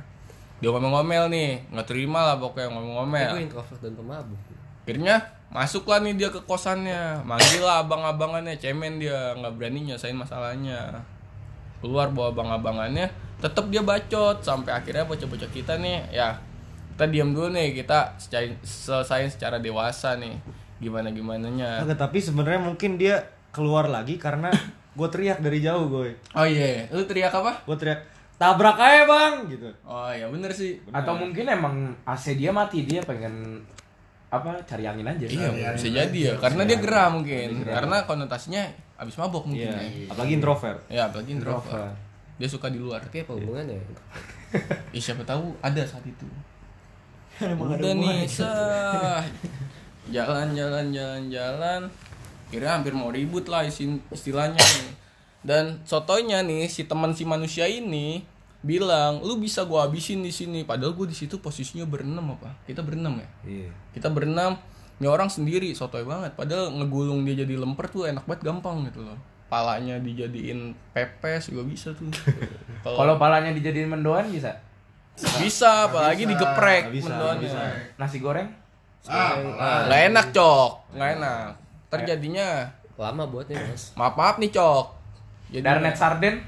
Dia 0.59 0.71
ngomel-ngomel 0.71 1.27
nih, 1.27 1.51
nggak 1.69 1.87
terima 1.87 2.23
lah 2.23 2.37
pokoknya 2.39 2.71
ngomel-ngomel. 2.71 3.31
introvert 3.41 3.81
dan 3.81 3.93
pemabuk. 3.93 4.39
akhirnya 4.83 5.15
masuklah 5.49 5.99
nih 5.99 6.15
dia 6.17 6.27
ke 6.29 6.43
kosannya 6.43 7.23
manggil 7.23 7.63
lah 7.63 7.83
abang-abangannya 7.83 8.59
cemen 8.59 8.99
dia 8.99 9.31
nggak 9.33 9.55
berani 9.55 9.79
nyelesain 9.85 10.11
masalahnya 10.13 11.07
keluar 11.79 12.11
bawa 12.11 12.31
abang-abangannya 12.31 13.07
tetap 13.43 13.67
dia 13.67 13.83
bacot 13.83 14.39
sampai 14.41 14.71
akhirnya 14.73 15.03
bocah-bocah 15.03 15.51
kita 15.51 15.75
nih 15.77 16.09
ya 16.09 16.39
kita 16.93 17.05
diam 17.09 17.33
dulu 17.33 17.51
nih 17.51 17.75
kita 17.75 18.15
secara, 18.17 18.47
selesain 18.63 19.27
secara 19.27 19.59
dewasa 19.59 20.15
nih 20.15 20.39
gimana 20.79 21.11
gimananya 21.11 21.83
Oke, 21.83 21.95
tapi 21.95 22.19
sebenarnya 22.19 22.61
mungkin 22.61 22.95
dia 22.95 23.19
keluar 23.51 23.87
lagi 23.87 24.15
karena 24.17 24.49
gue 24.93 25.09
teriak 25.09 25.39
dari 25.39 25.59
jauh 25.59 25.89
gue. 25.89 26.15
oh 26.33 26.47
iya 26.47 26.87
lu 26.89 27.03
teriak 27.03 27.33
apa 27.33 27.65
Gue 27.65 27.75
teriak 27.75 28.07
tabrak 28.35 28.75
aja 28.75 29.03
bang 29.05 29.35
gitu. 29.49 29.69
oh 29.83 30.11
ya 30.11 30.27
bener 30.27 30.51
sih 30.51 30.79
Atau 30.91 31.15
mungkin 31.15 31.45
emang 31.45 31.75
AC 32.03 32.35
dia 32.35 32.51
mati 32.51 32.83
dia 32.83 33.01
pengen 33.01 33.63
apa 34.29 34.57
cari 34.63 34.85
angin 34.85 35.05
aja. 35.05 35.25
iya 35.25 35.73
bisa 35.73 35.89
jadi 35.89 36.19
ya 36.19 36.35
karena 36.37 36.63
dia 36.65 36.79
gerah 36.79 37.09
mungkin 37.09 37.63
karena 37.63 38.03
konotasinya 38.03 38.65
abis 38.97 39.17
mabok 39.17 39.45
mungkin 39.45 39.67
Iya. 39.67 39.77
ya 39.77 40.09
Apalagi 40.09 40.33
introvert. 40.35 40.79
ya 40.87 41.03
apalagi 41.07 41.31
introvert 41.33 41.69
Introvert. 41.69 42.12
Dia 42.43 42.51
suka 42.51 42.67
di 42.67 42.83
luar 42.83 42.99
Tapi 42.99 43.23
apa 43.23 43.39
hubungannya? 43.39 43.79
Ya 44.91 44.99
siapa 44.99 45.23
tahu 45.23 45.55
ada 45.63 45.87
saat 45.87 46.03
itu. 46.03 46.27
Udah 47.39 47.95
nih, 47.95 48.27
sah. 48.27 49.23
Jalan, 50.11 50.51
jalan, 50.59 50.91
jalan, 50.91 51.23
jalan. 51.31 51.81
Kira 52.51 52.75
hampir 52.77 52.93
mau 52.93 53.15
ribut 53.15 53.47
lah 53.47 53.63
istilahnya 53.65 54.59
nih. 54.59 54.91
Dan 55.47 55.81
sotonya 55.87 56.43
nih 56.43 56.67
si 56.67 56.85
teman 56.85 57.15
si 57.15 57.23
manusia 57.25 57.65
ini 57.71 58.27
bilang, 58.61 59.23
"Lu 59.23 59.39
bisa 59.39 59.65
gua 59.65 59.89
habisin 59.89 60.21
di 60.21 60.35
sini." 60.35 60.67
Padahal 60.67 60.93
gua 60.93 61.07
di 61.09 61.17
situ 61.17 61.39
posisinya 61.39 61.87
berenam 61.89 62.37
apa? 62.37 62.53
Kita 62.67 62.85
berenam 62.85 63.23
ya? 63.23 63.29
Iya. 63.47 63.71
Kita 63.97 64.13
berenam. 64.13 64.59
Ini 65.01 65.07
orang 65.09 65.33
sendiri 65.33 65.73
sotoy 65.73 66.05
banget. 66.05 66.37
Padahal 66.37 66.71
ngegulung 66.75 67.25
dia 67.25 67.43
jadi 67.43 67.57
lemper 67.57 67.89
tuh 67.89 68.07
enak 68.07 68.23
banget 68.29 68.53
gampang 68.53 68.87
gitu 68.87 69.03
loh. 69.03 69.17
Palanya 69.53 70.01
dijadiin 70.01 70.73
pepes 70.91 71.53
juga 71.53 71.63
bisa 71.63 71.93
tuh. 71.93 72.09
Kalau 72.99 73.21
palanya 73.21 73.53
dijadiin 73.53 73.85
mendoan 73.87 74.33
bisa. 74.33 74.49
bisa 75.37 75.93
apalagi 75.93 76.25
digeprek 76.25 76.89
Nggak 76.89 76.97
bisa, 76.97 77.07
mendoannya. 77.07 77.45
nggak 77.45 77.69
bisa. 77.69 78.01
Nasi 78.01 78.17
goreng? 78.19 78.49
Ah, 79.05 79.35
nggak 79.85 80.03
enak 80.09 80.27
cok 80.31 80.71
nggak 80.95 81.11
enak 81.19 81.47
terjadinya 81.91 82.71
Lama 82.95 83.27
buatnya 83.27 83.59
mas. 83.61 83.91
maaf 83.93 84.15
maaf 84.15 84.39
nih 84.39 84.49
cok 84.49 84.87
jadi 85.51 85.65
Darnet 85.67 85.99
sarden? 85.99 86.39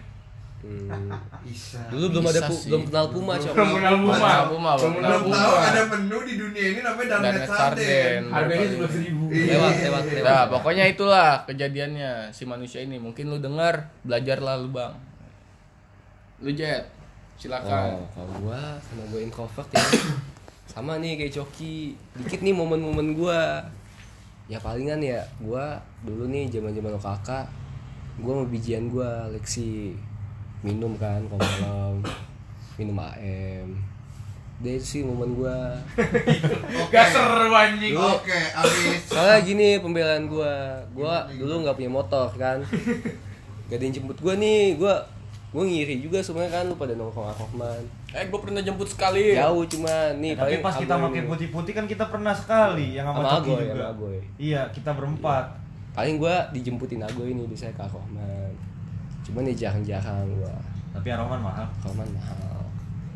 Hmm. 0.64 1.12
bisa. 1.44 1.76
Dulu 1.92 2.04
belum 2.08 2.24
ada 2.24 2.40
Bisa 2.40 2.56
sih. 2.56 2.72
belum 2.72 2.82
kenal 2.88 3.06
Puma 3.12 3.36
cok. 3.36 3.52
Belum 3.52 3.70
kenal 3.76 3.94
Puma. 4.00 4.16
Puma, 4.16 4.32
Puma, 4.48 4.70
Belum 4.80 4.94
kenal 4.96 5.10
Belum 5.12 5.22
Puma. 5.28 5.36
tahu 5.36 5.54
ada 5.60 5.82
menu 5.92 6.18
di 6.24 6.34
dunia 6.34 6.64
ini 6.64 6.80
namanya 6.80 7.08
Darnet 7.12 7.20
Darnet 7.20 7.44
Sarden. 7.44 7.60
Sarden. 7.60 8.20
Harganya 8.32 8.66
sebelas 8.72 8.94
ribu. 8.96 9.24
Lewat 9.28 9.74
lewat 9.78 10.04
lewat. 10.08 10.24
Nah, 10.24 10.44
pokoknya 10.48 10.84
itulah 10.88 11.28
kejadiannya 11.44 12.12
si 12.32 12.42
manusia 12.44 12.80
ini. 12.80 12.96
Mungkin 12.96 13.24
lu 13.28 13.38
dengar, 13.38 13.74
belajarlah 14.02 14.56
lu 14.56 14.72
bang. 14.72 14.92
Lu 16.40 16.50
jet, 16.50 16.88
silakan. 17.36 18.00
Oh, 18.00 18.08
kalau 18.10 18.32
gua 18.40 18.60
karena 18.80 19.04
gua 19.08 19.20
introvert 19.20 19.68
ya. 19.68 19.84
Sama 20.72 20.96
nih 20.96 21.20
kayak 21.20 21.32
Coki. 21.34 21.92
Dikit 22.16 22.40
nih 22.40 22.56
momen-momen 22.56 23.12
gua. 23.12 23.60
Ya 24.44 24.56
palingan 24.56 25.00
ya 25.00 25.20
gua 25.40 25.76
dulu 26.00 26.24
nih 26.28 26.48
zaman-zaman 26.48 26.96
OKK 26.96 27.28
gua 28.20 28.32
sama 28.36 28.46
bijian 28.46 28.92
gua 28.92 29.24
Lexi 29.28 29.96
minum 30.64 30.96
kan 30.96 31.20
kalau 31.28 31.44
malam. 31.60 31.94
Minum 32.74 32.96
AM 32.98 33.68
Deh 34.56 34.74
itu 34.74 34.86
sih 34.86 35.02
momen 35.02 35.34
gua. 35.34 35.76
Gak 36.88 37.06
seru 37.10 37.50
anjing. 37.50 37.92
Oke, 37.92 38.38
abis. 38.54 39.02
Soalnya 39.04 39.42
gini 39.42 39.68
pembelaan 39.76 40.24
gua. 40.24 40.78
Gua 40.90 41.26
dulu 41.28 41.62
nggak 41.62 41.74
punya 41.74 41.90
motor 41.92 42.30
kan. 42.32 42.62
Gak 43.66 43.76
ada 43.76 43.84
yang 43.84 43.92
jemput 43.92 44.16
gua 44.16 44.34
nih. 44.34 44.78
Gua 44.78 45.04
gua 45.50 45.62
ngiri 45.62 46.00
juga 46.00 46.22
sebenarnya 46.22 46.54
kan. 46.54 46.64
Lu 46.66 46.74
pada 46.74 46.94
nongkrong 46.94 47.28
Rahman 47.28 47.82
Eh, 48.14 48.24
gue 48.24 48.40
pernah 48.40 48.62
jemput 48.62 48.86
sekali. 48.86 49.34
Jauh 49.34 49.66
cuma 49.66 49.90
nih 50.14 50.38
Tapi 50.38 50.42
paling 50.54 50.62
pas 50.62 50.74
kita 50.78 50.94
pakai 50.96 51.22
putih-putih 51.26 51.72
kan 51.74 51.84
kita 51.84 52.04
pernah 52.06 52.30
sekali 52.30 52.94
yang 52.94 53.10
sama 53.10 53.18
Sama 53.18 53.30
Coki 53.34 53.50
juga. 53.50 53.74
sama 53.74 53.86
Agoy. 53.90 54.18
Iya, 54.38 54.62
kita 54.70 54.90
berempat. 54.94 55.44
paling 55.90 56.16
gua 56.16 56.46
dijemputin 56.50 57.02
Agoy 57.02 57.30
ini 57.30 57.42
biasanya 57.44 57.74
ke 57.74 57.82
Rahman 57.82 58.50
cuman 59.24 59.48
nih 59.48 59.56
jarang-jarang 59.56 60.28
gua 60.36 60.54
Tapi 60.94 61.10
Aroman 61.10 61.42
mahal. 61.42 61.66
Rahman 61.82 62.08
mahal 62.14 62.60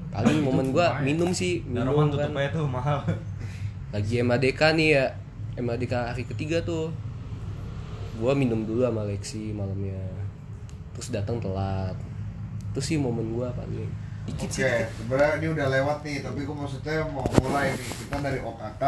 paling 0.08 0.40
momen 0.40 0.72
gua 0.72 0.98
minum 1.04 1.30
sih 1.30 1.62
minum 1.68 1.92
Aroman 1.92 2.08
kan 2.10 2.32
tutupnya 2.32 2.48
tuh 2.50 2.66
mahal. 2.66 2.98
lagi 3.94 4.20
MADK 4.24 4.60
nih 4.76 4.88
ya 4.96 5.04
MADK 5.60 5.94
hari 6.12 6.24
ketiga 6.24 6.64
tuh 6.64 6.90
gua 8.16 8.32
minum 8.32 8.64
dulu 8.64 8.82
sama 8.82 9.04
Lexi 9.06 9.52
malamnya 9.52 10.00
terus 10.96 11.14
datang 11.14 11.38
telat 11.38 11.94
itu 12.72 12.80
sih 12.82 12.96
momen 12.98 13.36
gua 13.36 13.52
paling 13.54 13.86
dikit 14.28 14.48
Oke, 14.48 14.60
sih 14.60 14.84
sebenarnya 15.00 15.40
ini 15.40 15.46
udah 15.56 15.66
lewat 15.72 15.98
nih, 16.04 16.20
tapi 16.20 16.44
gue 16.44 16.52
maksudnya 16.52 17.00
mau 17.08 17.24
mulai 17.40 17.72
nih. 17.72 17.88
Kita 17.96 18.16
dari 18.20 18.40
OKK 18.44 18.82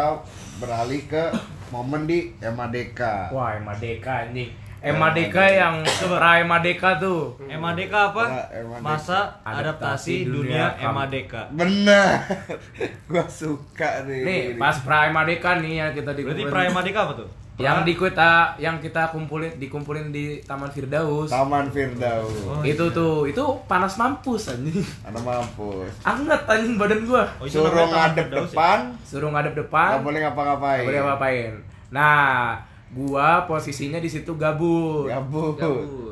beralih 0.60 1.02
ke 1.08 1.24
momen 1.72 2.04
di 2.04 2.28
MADK. 2.44 3.32
Wah, 3.32 3.56
emang 3.56 3.80
Deka 3.80 4.28
anjing. 4.28 4.52
Emadeka 4.80 5.44
yang 5.44 5.74
pra 5.84 6.40
Emadeka 6.40 6.96
tuh. 6.96 7.36
Emadeka 7.44 8.10
apa? 8.10 8.24
Pra 8.24 8.44
Emadeka. 8.50 8.80
Masa 8.80 9.18
adaptasi 9.44 10.24
dunia 10.24 10.72
Emadeka. 10.76 11.52
Bener. 11.52 12.24
Gua 13.10 13.24
suka 13.26 14.04
nih. 14.04 14.20
Nih, 14.24 14.42
pas 14.56 14.80
pra 14.80 15.06
Emadeka 15.06 15.60
nih 15.60 15.72
yang 15.78 15.90
kita 15.92 16.10
Berarti 16.10 16.20
dikumpulin. 16.24 16.48
pra 16.48 16.60
Emadeka 16.64 17.00
apa 17.04 17.14
tuh? 17.14 17.30
yang 17.60 17.84
di 17.84 17.92
kita 17.92 18.56
yang 18.56 18.80
kita 18.80 19.12
kumpulin 19.12 19.52
dikumpulin 19.60 20.08
di 20.08 20.40
Taman 20.40 20.72
Firdaus. 20.72 21.28
Taman 21.28 21.68
Firdaus. 21.68 22.32
Oh, 22.48 22.64
itu 22.64 22.88
tuh, 22.88 23.28
itu 23.28 23.44
panas 23.68 24.00
mampus 24.00 24.48
anjing. 24.48 24.80
Ada 25.04 25.20
mampus. 25.20 25.92
Anget 26.00 26.40
anjing 26.48 26.80
badan 26.80 27.04
gua. 27.04 27.28
Oh, 27.36 27.44
Suruh 27.44 27.84
ngadep 27.84 28.32
ya? 28.32 28.40
depan, 28.40 28.96
Suruh 29.04 29.28
ngadep 29.28 29.52
depan, 29.52 30.00
boleh 30.00 30.24
ngapa-ngapain. 30.24 30.80
nggak 30.80 30.88
boleh 30.88 31.00
ngapain. 31.04 31.52
Nah, 31.92 32.56
gua 32.90 33.46
posisinya 33.46 33.96
di 33.96 34.10
situ 34.10 34.34
gabut. 34.34 35.06
Gabut. 35.06 35.56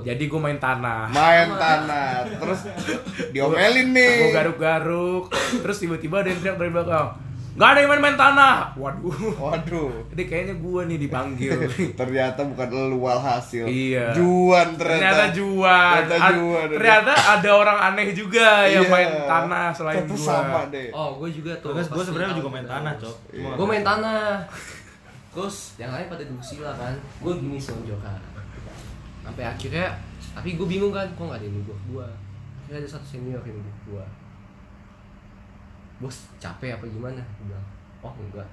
Jadi 0.03 0.25
gua 0.27 0.41
main 0.47 0.59
tanah. 0.59 1.11
Main 1.11 1.49
tanah. 1.51 2.23
Terus 2.39 2.61
diomelin 3.31 3.91
nih. 3.91 4.31
Gua 4.31 4.35
garuk-garuk, 4.35 5.25
terus 5.61 5.79
tiba-tiba 5.79 6.23
ada 6.23 6.31
yang 6.31 6.39
teriak 6.39 6.57
dari 6.57 6.71
belakang. 6.71 7.09
Gak 7.59 7.75
ada 7.75 7.79
yang 7.83 7.91
main-main 7.91 8.15
tanah. 8.15 8.71
Waduh. 8.79 9.35
Waduh. 9.35 9.91
Jadi 10.15 10.31
kayaknya 10.31 10.55
gua 10.63 10.87
nih 10.87 10.95
dipanggil. 10.95 11.59
Ternyata 11.99 12.47
bukan 12.47 12.69
lu 12.87 13.03
walhasil. 13.03 13.67
Iya. 13.67 14.15
Juan 14.15 14.79
ternyata 14.79 15.27
ternyata. 15.27 15.35
juan. 15.35 15.99
Ternyata 16.07 16.31
juan. 16.39 16.67
ternyata 16.79 17.13
ada 17.19 17.51
orang 17.51 17.79
aneh 17.83 18.15
juga 18.15 18.63
yang 18.63 18.87
Iya. 18.87 18.95
main 18.95 19.11
tanah 19.27 19.75
selain 19.75 20.07
gua. 20.07 20.15
sama 20.23 20.71
deh. 20.71 20.95
Oh, 20.95 21.19
gue 21.19 21.35
juga 21.35 21.51
tuh. 21.59 21.75
Gue 21.75 21.83
pas 21.83 22.07
sebenarnya 22.07 22.39
juga 22.39 22.51
main 22.55 22.63
tanah, 22.71 22.93
Cok. 22.95 23.17
Cuma 23.35 23.51
Gue 23.59 23.67
main 23.67 23.83
tanah. 23.83 24.23
Terus 25.35 25.77
yang 25.77 25.93
lain 25.93 26.09
pada 26.09 26.25
dusila 26.25 26.73
kan. 26.75 26.95
Gue 27.21 27.33
gini 27.37 27.61
selonjokan. 27.61 28.21
Sampai 29.25 29.45
akhirnya 29.45 29.93
tapi 30.33 30.55
gue 30.55 30.67
bingung 30.71 30.95
kan, 30.95 31.09
kok 31.19 31.27
gak 31.27 31.43
ada 31.43 31.47
yang 31.47 31.59
nuguk 31.59 31.79
gue. 31.91 32.07
Akhirnya 32.63 32.79
ada 32.85 32.89
satu 32.89 33.07
senior 33.07 33.43
yang 33.43 33.59
nuguk 33.59 33.79
gue. 33.91 34.05
Bos, 35.99 36.31
capek 36.39 36.79
apa 36.79 36.87
gimana? 36.87 37.19
Gue 37.39 37.51
bilang, 37.51 37.67
oh 38.07 38.15
enggak. 38.15 38.49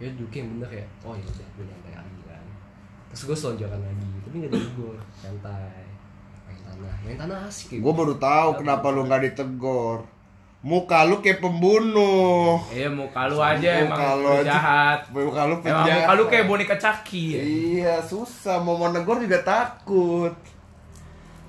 Ya 0.00 0.08
duduknya 0.16 0.38
yang 0.44 0.50
bener 0.56 0.70
ya. 0.80 0.86
Oh 1.04 1.12
ya 1.12 1.24
udah, 1.24 1.48
gue 1.56 1.64
nyantai 1.68 1.94
lagi 1.96 2.20
kan. 2.24 2.44
Terus 3.12 3.22
gue 3.28 3.36
selonjokan 3.36 3.80
lagi, 3.84 4.08
tapi 4.24 4.34
gak 4.40 4.50
ada 4.50 4.58
nuguk, 4.64 4.96
santai. 5.12 5.84
Main 6.46 6.60
tanah, 6.62 6.94
main 7.04 7.18
tanah 7.20 7.38
asik 7.50 7.76
ya. 7.76 7.78
Gue 7.84 7.92
baru 7.92 8.14
tahu 8.16 8.50
kenapa 8.64 8.86
lu 8.94 9.04
nggak 9.04 9.22
ditegor. 9.28 10.08
Muka 10.66 11.06
lu 11.06 11.22
kayak 11.22 11.38
pembunuh. 11.38 12.58
Iya 12.68 12.90
muka 12.90 13.30
lu 13.30 13.38
aja 13.38 13.70
emang 13.78 13.94
Muka 13.94 14.10
lu 14.16 14.32
jahat. 14.42 14.98
Muka 15.08 15.42
lu 15.46 15.54
Emang 15.54 15.62
penjahat. 15.62 15.94
muka 15.96 16.12
lu 16.12 16.24
kayak 16.26 16.46
boneka 16.50 16.74
caki 16.74 17.24
ya. 17.30 17.40
Iya, 17.40 17.94
susah 18.02 18.58
mau 18.58 18.74
negor 18.90 19.22
juga 19.22 19.38
takut. 19.40 20.34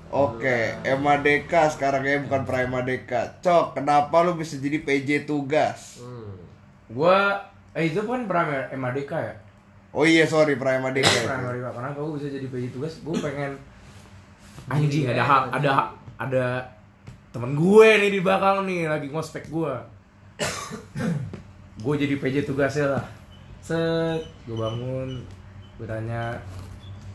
Oke, 0.08 0.72
Emadeka 0.82 1.68
sekarang 1.68 2.00
ya 2.00 2.22
bukan 2.22 2.46
pra 2.46 2.62
Emadeka. 2.62 3.42
Cok, 3.42 3.76
kenapa 3.76 4.22
lu 4.22 4.38
bisa 4.38 4.56
jadi 4.56 4.80
PJ 4.80 5.26
tugas? 5.26 6.00
Hmm. 6.00 6.32
Gua 6.88 7.36
eh 7.74 7.84
itu 7.84 8.00
kan 8.00 8.24
pernah 8.24 8.72
MADK 8.72 9.12
ya. 9.12 9.34
Oh 9.90 10.06
iya, 10.06 10.24
sorry 10.24 10.56
pra 10.56 10.78
Emadeka. 10.78 11.04
Pernah 11.26 11.52
MADK 11.52 11.66
karena 11.68 11.88
gua 11.92 12.16
bisa 12.16 12.30
jadi 12.30 12.46
PJ 12.46 12.64
tugas, 12.70 13.02
gua 13.02 13.18
pengen 13.20 13.52
anjing 14.72 15.04
ada 15.04 15.20
hak 15.20 15.42
ada 15.54 15.70
hak- 15.74 15.94
ada 16.18 16.44
temen 17.38 17.54
gue 17.54 17.88
nih 18.02 18.10
di 18.10 18.18
belakang 18.18 18.66
nih 18.66 18.90
lagi 18.90 19.06
ngospek 19.14 19.46
gua. 19.46 19.78
gue 21.78 21.94
jadi 21.94 22.18
PJ 22.18 22.50
tugasnya 22.50 22.98
lah. 22.98 23.04
Set, 23.62 24.26
gue 24.42 24.58
bangun, 24.58 25.22
gue 25.78 25.86
tanya, 25.86 26.34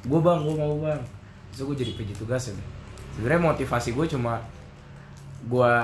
gue 0.07 0.19
bang, 0.23 0.39
gue 0.39 0.55
mau 0.55 0.79
bang. 0.79 1.01
Terus 1.51 1.67
gue 1.67 1.75
jadi 1.83 1.91
PJ 1.99 2.23
tugas 2.23 2.47
ya. 2.47 2.55
Sebenarnya 3.19 3.51
motivasi 3.51 3.91
gue 3.91 4.05
cuma 4.15 4.39
gue, 5.43 5.75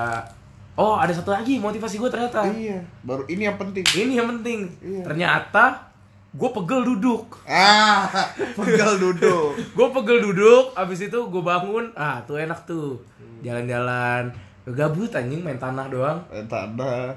oh 0.79 0.95
ada 0.95 1.11
satu 1.11 1.35
lagi 1.35 1.59
motivasi 1.59 1.99
gue 1.99 2.07
ternyata. 2.07 2.47
Iya, 2.47 2.79
baru 3.03 3.27
ini 3.27 3.43
yang 3.43 3.59
penting. 3.59 3.83
Ini 3.83 4.23
yang 4.23 4.27
penting. 4.39 4.71
Iya. 4.79 5.03
Ternyata 5.03 5.88
gue 6.29 6.49
pegel 6.53 6.81
duduk. 6.85 7.41
Ah, 7.49 8.05
pegal 8.57 9.01
duduk. 9.01 9.57
Gue 9.77 9.87
pegel 9.89 10.21
duduk, 10.21 10.77
abis 10.77 11.09
itu 11.09 11.19
gue 11.25 11.41
bangun, 11.41 11.89
ah 11.97 12.21
tuh 12.25 12.37
enak 12.37 12.69
tuh. 12.69 13.01
Jalan-jalan, 13.41 14.29
gabut 14.69 15.09
anjing 15.15 15.41
main 15.41 15.57
tanah 15.57 15.89
doang. 15.89 16.19
Eh, 16.29 16.45
Tanda. 16.45 17.15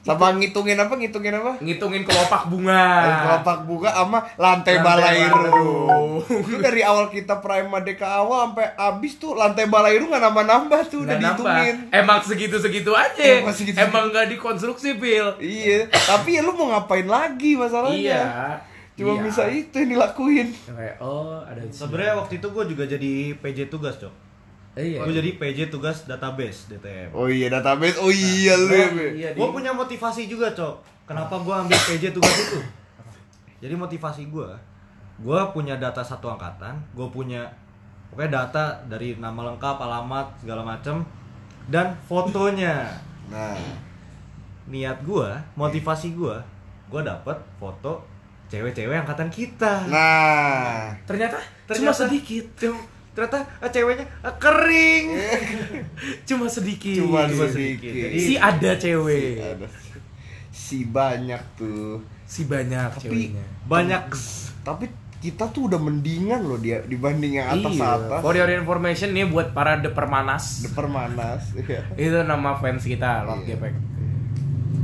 Sama 0.00 0.32
ngitungin 0.32 0.80
apa? 0.80 0.96
Ngitungin 0.96 1.34
apa? 1.36 1.60
Ngitungin 1.60 2.08
kelopak 2.08 2.48
bunga. 2.48 2.84
Kelopak 3.20 3.68
bunga 3.68 3.92
sama 3.92 4.24
lantai, 4.34 4.80
Lantai 4.80 5.28
balairu. 5.28 6.24
Itu 6.24 6.56
dari 6.56 6.80
awal 6.80 7.12
kita 7.12 7.36
Prime 7.38 7.68
Merdeka 7.68 8.08
awal 8.08 8.48
sampai 8.48 8.72
abis 8.74 9.20
tuh 9.20 9.36
lantai 9.36 9.68
balairu 9.68 10.08
nggak 10.08 10.22
nambah-nambah 10.22 10.80
tuh 10.88 11.04
udah 11.04 11.20
nambah. 11.20 11.44
dihitungin. 11.44 11.76
Emang 11.92 12.18
segitu-segitu 12.20 12.90
aja. 12.90 13.44
Emang 13.44 13.52
segitu-segitu. 13.52 13.92
Emang 13.92 14.08
gak 14.08 14.32
dikonstruksi, 14.32 14.96
Pil. 14.96 15.36
Iya, 15.36 15.92
tapi 15.92 16.36
ya 16.36 16.42
lu 16.42 16.56
mau 16.56 16.72
ngapain 16.72 17.04
lagi 17.04 17.60
masalahnya? 17.60 17.92
Iya. 17.92 18.24
Cuma 18.96 19.16
Iya. 19.16 19.22
bisa 19.22 19.42
itu 19.48 19.74
yang 19.74 19.90
dilakuin. 19.90 20.48
Kayak, 20.66 20.96
oh 20.98 21.40
ada. 21.40 21.60
Sebenarnya 21.68 22.16
waktu 22.16 22.36
itu 22.36 22.46
gue 22.48 22.64
juga 22.68 22.84
jadi 22.86 23.12
PJ 23.36 23.68
tugas, 23.68 23.96
Cok. 23.96 24.29
Iya. 24.78 25.02
Gue 25.02 25.12
jadi 25.12 25.30
PJ 25.34 25.58
tugas 25.66 26.06
database 26.06 26.70
DTM. 26.70 27.10
Oh 27.10 27.26
iya 27.26 27.50
database. 27.50 27.98
Oh 27.98 28.06
iya 28.08 28.54
lu. 28.54 28.70
ya, 28.70 28.86
Be. 28.90 29.06
Iya, 29.18 29.28
Gue 29.34 29.48
di- 29.50 29.54
punya 29.54 29.72
motivasi 29.74 30.30
juga, 30.30 30.54
Cok. 30.54 30.74
Kenapa 31.10 31.42
gue 31.42 31.50
ambil 31.50 31.74
PJ 31.74 32.14
tugas 32.14 32.30
itu? 32.30 32.58
Jadi 33.60 33.74
motivasi 33.74 34.30
gue, 34.30 34.48
gue 35.20 35.40
punya 35.52 35.76
data 35.76 36.00
satu 36.00 36.30
angkatan, 36.30 36.78
gue 36.94 37.04
punya 37.10 37.44
pokoknya 38.08 38.30
data 38.32 38.64
dari 38.88 39.18
nama 39.18 39.52
lengkap, 39.52 39.76
alamat, 39.76 40.26
segala 40.38 40.62
macem, 40.64 41.02
dan 41.68 41.92
fotonya. 42.06 42.88
Nah, 43.28 43.58
Niat 44.64 45.02
gue, 45.02 45.28
motivasi 45.58 46.14
gue, 46.14 46.36
gue 46.88 47.00
dapet 47.02 47.36
foto 47.58 48.00
cewek-cewek 48.46 48.96
angkatan 48.96 49.28
kita. 49.28 49.82
nah. 49.90 50.94
ternyata, 51.04 51.36
cuma 51.68 51.90
sedikit. 51.90 52.46
Cuma- 52.56 52.99
ternyata 53.10 53.38
eh, 53.58 53.68
ceweknya 53.68 54.06
eh, 54.06 54.34
kering. 54.36 55.06
Cuma 56.28 56.46
sedikit. 56.46 56.94
Cuma 56.96 57.24
Cuma 57.24 57.46
sedikit. 57.46 57.86
sedikit. 57.86 57.92
Jadi- 58.08 58.20
Si 58.20 58.34
ada 58.34 58.70
cewek. 58.72 59.34
Ada 59.36 59.66
si 60.50 60.78
banyak 60.84 61.42
tuh. 61.54 61.98
Si 62.22 62.44
banyak 62.44 62.90
Tapi 62.92 63.02
ceweknya. 63.02 63.44
Banyak 63.64 64.02
tapi 64.60 64.86
kita 65.18 65.50
tuh 65.50 65.66
udah 65.66 65.76
mendingan 65.76 66.40
loh 66.40 66.56
dia 66.56 66.80
dibanding 66.80 67.36
yang 67.36 67.48
atas 67.50 67.74
Iya. 67.74 67.88
atas. 67.98 68.20
For 68.20 68.32
your 68.32 68.48
information 68.48 69.10
nih 69.10 69.26
buat 69.26 69.50
para 69.50 69.76
depermanas. 69.76 70.62
Depermanas. 70.62 71.52
Iya. 71.60 71.82
itu 71.94 72.18
nama 72.22 72.54
fans 72.54 72.82
kita 72.82 73.24
Lord 73.24 73.44
Gepek. 73.44 73.74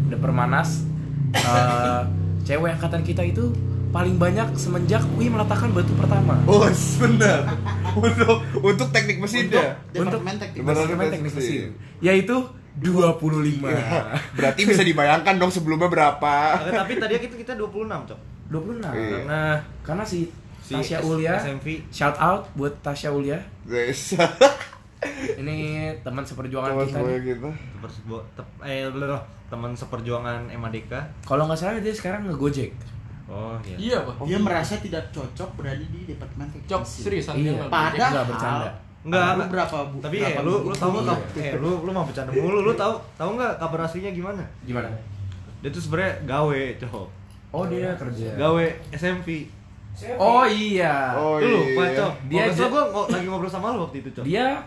Depermanas. 0.09 0.85
eh 1.33 2.01
cewek 2.47 2.71
angkatan 2.73 3.03
kita 3.03 3.23
itu 3.23 3.51
paling 3.90 4.16
banyak 4.16 4.49
semenjak 4.55 5.03
UI 5.16 5.31
meletakkan 5.31 5.70
batu 5.72 5.92
pertama. 5.94 6.37
Oh, 6.44 6.66
benar. 7.01 7.49
untuk 7.96 8.37
untuk 8.61 8.88
teknik 8.90 9.18
mesinnya. 9.18 9.79
Departemen 9.90 10.35
teknik. 10.37 10.59
Departemen 10.62 11.07
teknik 11.11 11.33
mesin. 11.33 11.70
Yaitu 12.01 12.37
25. 12.77 13.64
Berarti 14.37 14.61
bisa 14.68 14.83
dibayangkan 14.85 15.35
dong 15.40 15.49
sebelumnya 15.49 15.88
berapa. 15.88 16.35
Eh, 16.68 16.72
tapi 16.77 17.01
tadi 17.01 17.16
kita 17.16 17.35
kita 17.35 17.53
26, 17.57 18.05
Cok. 18.05 18.20
26. 18.53 18.85
Iya. 18.85 18.92
Karena 18.92 19.40
karena 19.83 20.05
si 20.05 20.29
Si 20.66 20.75
Tasya 20.75 20.99
Ulia 21.07 21.38
SMV. 21.38 21.66
shout 21.94 22.18
out 22.18 22.51
buat 22.59 22.75
Tasya 22.83 23.14
Ulia. 23.14 23.38
Guys. 23.62 24.18
Ini 25.40 25.59
teman 26.03 26.27
seperjuangan 26.27 26.75
Teman 26.75 26.87
kita. 26.90 26.99
nih. 26.99 27.18
kita. 27.22 27.51
Tep- 28.35 28.61
eh 28.66 28.90
teman 29.46 29.72
seperjuangan 29.79 30.51
Emadeka. 30.51 31.07
Kalau 31.22 31.46
nggak 31.46 31.59
salah 31.59 31.79
dia 31.79 31.94
sekarang 31.94 32.27
ngegojek. 32.27 32.75
Oh 33.27 33.59
iya. 33.61 33.77
Iya, 33.77 33.99
Pak. 34.03 34.23
Dia 34.23 34.39
merasa 34.39 34.75
tidak 34.77 35.03
cocok 35.11 35.49
berada 35.55 35.83
di 35.83 36.01
departemen 36.05 36.47
teknik. 36.47 36.67
Cok, 36.69 36.83
seriusan 36.83 37.35
Iya. 37.35 37.53
dia 37.53 37.67
Padahal 37.67 38.12
Nggak 38.12 38.27
bercanda. 38.29 38.69
Enggak, 39.03 39.23
Lu 39.23 39.33
enggak. 39.33 39.49
berapa 39.49 39.77
bu? 39.85 39.97
Tapi 39.99 40.17
berapa 40.17 40.31
eh 40.33 40.43
lu 40.43 40.55
lu 40.62 40.75
tahu 40.75 40.91
nggak? 40.97 41.19
kuliah? 41.29 41.47
Eh 41.47 41.55
lu 41.57 41.71
lu 41.81 41.91
mau 41.91 42.05
bercanda 42.05 42.31
mulu. 42.33 42.59
Lu 42.61 42.73
tahu 42.73 42.95
tahu 43.15 43.31
nggak 43.35 43.53
kabar 43.57 43.81
aslinya 43.83 44.11
gimana? 44.11 44.43
Gimana? 44.62 44.89
Dia 45.59 45.69
tuh 45.69 45.79
sebenarnya 45.81 46.12
gawe, 46.25 46.61
Cok. 46.79 47.07
Oh 47.51 47.65
dia 47.65 47.91
kerja. 47.95 48.29
Gawe 48.37 48.65
SMV. 48.93 49.29
Oh 50.15 50.45
iya. 50.45 51.15
Oh 51.15 51.39
Lu 51.39 51.47
lupa, 51.57 51.83
iya. 51.85 51.97
Cok. 51.97 52.12
Dia 52.27 52.43
gua 52.69 52.83
ngo- 52.85 53.09
lagi 53.09 53.27
ngobrol 53.27 53.49
sama 53.49 53.73
lu 53.73 53.83
waktu 53.83 53.99
itu, 54.01 54.11
Cok. 54.12 54.23
Dia 54.23 54.59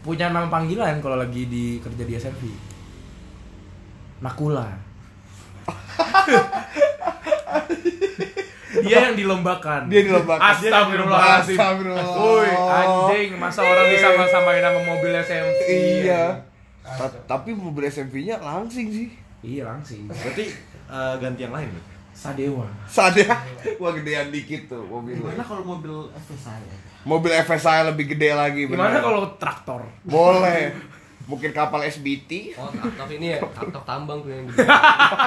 punya 0.00 0.30
nama 0.30 0.46
panggilan 0.46 1.00
kalau 1.00 1.16
lagi 1.16 1.44
di 1.44 1.64
kerja 1.78 2.02
di 2.02 2.14
SMV. 2.14 2.42
Nakula. 4.18 4.72
dia 8.82 8.98
yang 9.02 9.16
dilombakan. 9.16 9.88
Dia 9.88 10.00
dilombakan. 10.04 10.42
Astagfirullahaladzim. 10.52 11.56
Astagfirullah. 11.56 12.06
Woi, 12.06 12.50
anjing, 12.52 13.30
masa 13.36 13.60
orang 13.62 13.86
disama-samain 13.88 14.60
sama 14.60 14.80
mobil 14.84 15.12
SMV. 15.16 15.60
Iya. 16.04 16.22
Ta- 16.86 17.18
Tapi 17.26 17.50
mobil 17.50 17.88
SMV-nya 17.88 18.38
langsing 18.38 18.86
sih. 18.88 19.08
Iya, 19.42 19.66
langsing. 19.66 20.06
Berarti 20.06 20.44
eh, 20.86 21.14
ganti 21.18 21.40
yang 21.42 21.54
lain, 21.54 21.68
Bro. 21.68 21.82
Sadewa. 22.16 22.64
Sadya, 22.88 23.28
wah 23.80 23.92
gedean 23.92 24.32
dikit 24.32 24.72
tuh 24.72 24.80
mobilnya. 24.82 25.20
Gimana 25.20 25.44
kalau 25.44 25.62
mobil 25.66 25.92
FSI 26.16 26.56
aja? 26.56 26.76
Mobil 27.04 27.28
FSI 27.44 27.84
lebih 27.86 28.16
gede 28.16 28.32
lagi. 28.32 28.64
Gimana 28.64 28.98
kalau 28.98 29.36
traktor? 29.36 29.84
Boleh. 30.02 30.72
Mungkin 31.26 31.50
kapal 31.50 31.82
SBT. 31.82 32.54
Oh, 32.54 32.70
traktor 32.70 33.10
ini 33.10 33.34
ya, 33.34 33.42
traktor 33.42 33.82
tambang 33.82 34.22
tuh 34.22 34.30
yang 34.30 34.46
gede. 34.46 34.62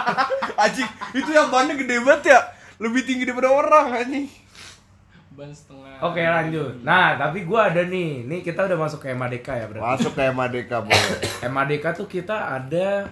Anjing, 0.63 0.89
itu 1.11 1.29
yang 1.29 1.51
bannya 1.51 1.75
gede 1.75 1.99
banget 1.99 2.23
ya. 2.31 2.39
Lebih 2.79 3.03
tinggi 3.03 3.27
daripada 3.27 3.51
orang 3.51 3.91
anjing. 3.91 4.27
ban 5.29 5.51
setengah 5.51 5.99
Oke 5.99 6.19
lanjut. 6.19 6.79
Nah 6.83 7.15
tapi 7.15 7.43
gua 7.43 7.67
ada 7.67 7.83
nih. 7.83 8.23
Nih 8.23 8.39
kita 8.39 8.63
udah 8.63 8.75
masuk 8.75 9.03
ke 9.03 9.11
MADK 9.11 9.47
ya 9.51 9.65
berarti. 9.67 9.83
Masuk 9.83 10.11
ke 10.15 10.23
Madeka 10.31 10.77
boleh. 10.83 11.19
MADK 11.55 11.85
tuh 11.95 12.07
kita 12.07 12.35
ada 12.35 13.07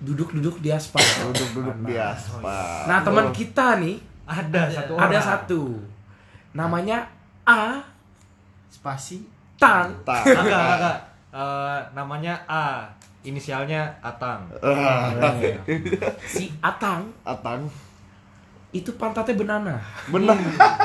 duduk-duduk 0.00 0.60
di 0.60 0.68
aspal. 0.68 1.00
Duduk-duduk 1.32 1.84
di 1.84 1.96
aspal. 1.96 2.88
Nah 2.88 3.00
teman 3.00 3.32
kita 3.32 3.76
nih 3.80 3.96
Ada 4.24 4.84
satu 4.84 4.92
ada 4.96 5.04
orang. 5.08 5.24
satu. 5.24 5.62
Namanya 6.52 7.08
A 7.44 7.80
Spasi. 8.68 9.24
Tang. 9.62 9.88
Tak. 10.02 10.22
Agak, 10.26 10.62
agak. 10.76 10.96
Eh, 11.32 11.78
namanya 11.92 12.34
A. 12.44 12.82
Inisialnya 13.22 13.86
Atang. 14.02 14.50
Si 16.20 16.50
Atang 16.58 17.06
Atang. 17.22 17.70
itu 18.72 18.90
pantatnya 18.92 19.36
benana. 19.36 19.76
Benar. 20.08 20.34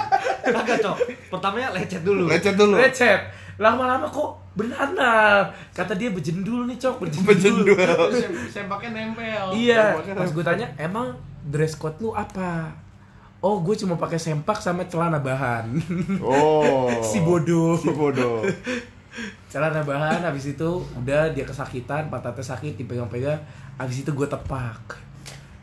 Kagak, 0.55 0.77
Cok. 0.79 0.97
Pertamanya 1.27 1.73
lecet 1.73 2.03
dulu. 2.03 2.27
Lecet 2.27 2.53
dulu. 2.53 2.75
Recep. 2.77 3.19
Lama-lama 3.57 4.05
kok 4.05 4.37
benana. 4.53 5.41
Kata 5.73 5.97
dia 5.97 6.11
bejendul 6.11 6.67
nih 6.67 6.77
cok. 6.77 7.01
Terus 7.01 7.25
sem- 8.13 8.37
sempaknya 8.53 8.89
nempel 8.93 9.49
Iya. 9.51 9.97
Pas 9.97 10.29
gue 10.29 10.43
tanya, 10.45 10.67
emang 10.77 11.15
dress 11.43 11.73
code 11.73 11.97
lu 11.99 12.11
apa? 12.11 12.69
Oh, 13.47 13.57
gue 13.57 13.75
cuma 13.77 13.95
pakai 13.95 14.17
sempak 14.17 14.57
sama 14.57 14.83
celana 14.83 15.17
bahan. 15.17 15.71
Oh. 16.19 16.91
si 17.09 17.21
bodoh. 17.21 17.73
Si 17.73 17.87
bodoh. 17.89 18.43
celana 19.49 19.81
bahan 19.81 20.21
habis 20.21 20.51
itu 20.51 20.69
udah 20.93 21.31
dia 21.31 21.41
kesakitan 21.41 22.05
pantatnya 22.07 22.43
sakit 22.43 22.75
dipegang-pegang 22.75 23.39
habis 23.75 24.03
itu 24.03 24.11
gue 24.11 24.27
tepak 24.27 24.93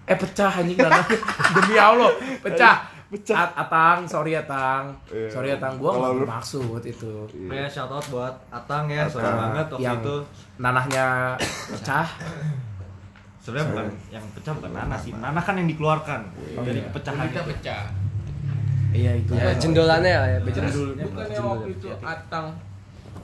eh 0.03 0.17
pecah 0.17 0.51
anjing 0.51 0.75
tanah 0.75 1.05
demi 1.55 1.77
allah 1.77 2.11
pecah 2.41 2.91
Pecah. 3.05 3.47
At- 3.47 3.55
atang 3.61 4.03
sorry 4.05 4.35
atang 4.35 4.91
Iya. 5.07 5.31
sorry 5.31 5.49
atang 5.53 5.79
gue 5.79 5.87
nggak 5.87 6.15
bermaksud 6.19 6.83
itu 6.83 7.15
Ya 7.47 7.63
shout 7.65 7.87
out 7.89 8.03
buat 8.11 8.35
Atang 8.51 8.91
ya, 8.91 9.07
sorry 9.07 9.23
Atang. 9.23 9.39
banget 9.45 9.67
waktu 9.71 9.85
yang 9.85 10.01
itu. 10.03 10.17
nanahnya 10.57 11.07
pecah 11.71 12.09
Sebenarnya 13.45 13.67
bukan 13.69 13.87
yang 14.09 14.25
pecah 14.33 14.53
bukan 14.57 14.73
nanah 14.73 14.97
sih. 14.97 15.13
Nanah 15.13 15.43
kan 15.45 15.55
yang 15.55 15.69
dikeluarkan 15.69 16.21
dari 16.65 16.81
iya. 16.81 16.89
kita 16.89 17.13
itu. 17.13 17.41
pecah 17.53 17.85
iya 18.91 19.13
itu 19.13 19.31
Ya, 19.35 19.51
jendolannya 19.53 20.15
lah 20.15 20.29
ya, 20.31 20.39
Jendulnya 20.41 21.05
bukannya 21.05 21.35
jendul. 21.35 21.51
waktu 21.51 21.71
itu 21.75 21.89
atang 22.01 22.47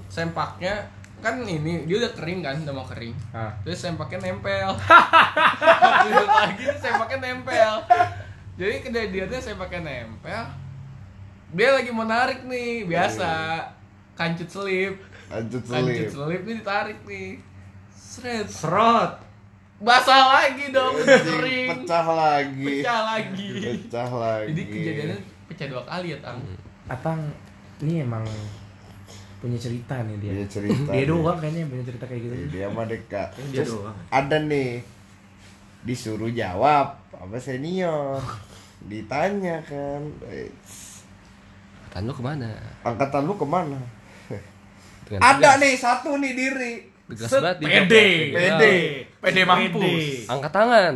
sempaknya 0.06 0.74
kan 1.18 1.38
ini 1.40 1.86
dia 1.86 1.96
udah 2.00 2.12
kering 2.12 2.40
kan 2.40 2.56
udah 2.58 2.74
mau 2.74 2.82
kering 2.82 3.12
Ah. 3.30 3.52
terus 3.62 3.78
sempaknya 3.78 4.18
nempel 4.26 4.72
lagi 6.32 6.64
sempaknya 6.74 7.18
nempel 7.22 7.72
jadi 8.56 8.74
kejadiannya 8.82 9.38
sempaknya 9.38 9.80
nempel 9.84 10.42
dia 11.50 11.68
lagi 11.70 11.90
mau 11.90 12.04
narik 12.04 12.42
nih 12.42 12.82
biasa 12.84 13.62
kancut 14.14 14.48
selip 14.48 14.96
kancut 15.28 15.62
selip. 15.62 16.08
selip 16.08 16.40
nih 16.42 16.54
ditarik 16.58 16.98
nih 17.04 17.38
seret 17.92 18.48
Serot. 18.48 19.12
Basah 19.80 20.22
lagi 20.30 20.68
dong 20.68 20.92
kering 21.00 21.68
Pecah 21.74 22.06
lagi. 22.06 22.64
pecah 22.78 23.00
lagi 23.02 23.48
Pecah 23.80 24.10
lagi. 24.10 24.48
jadi 24.50 24.62
kejadiannya 24.66 25.18
pecah 25.46 25.66
dua 25.66 25.82
kali 25.82 26.06
ya 26.10 26.18
tang 26.20 26.38
atang 26.86 27.20
ini 27.80 28.02
emang 28.02 28.20
punya 29.38 29.56
cerita 29.56 30.04
nih 30.04 30.16
dia 30.18 30.32
Dia 30.34 30.46
cerita. 30.46 30.84
dia 30.86 31.00
nih. 31.00 31.08
doang 31.08 31.38
kayaknya 31.38 31.64
punya 31.66 31.80
cerita 31.82 32.04
kayak 32.04 32.20
gitu 32.20 32.34
Dia 32.50 32.68
Madeka. 32.68 33.22
Dia 33.46 33.64
Terus 33.64 33.72
doang. 33.74 33.96
ada 34.10 34.36
nih 34.38 34.84
disuruh 35.80 36.28
jawab 36.28 36.86
apa 37.10 37.36
senior 37.36 38.20
ditanya 38.82 39.60
kan 39.62 40.00
"Eits, 40.26 41.00
Tan 41.88 42.04
lu 42.04 42.12
ke 42.12 42.20
mana? 42.20 42.52
angkatan 42.80 43.24
lu 43.24 43.32
ke 43.32 43.44
mana 43.44 43.80
Dengan 45.02 45.20
ada 45.24 45.56
nih 45.56 45.72
satu 45.74 46.16
nih 46.16 46.32
diri 46.34 46.72
Set, 47.16 47.42
banget 47.42 47.56
dia. 47.58 47.68
pede. 47.82 48.06
pede 48.34 48.74
pede 49.18 49.42
mampus. 49.46 50.30
Angkat 50.30 50.52
tangan. 50.52 50.94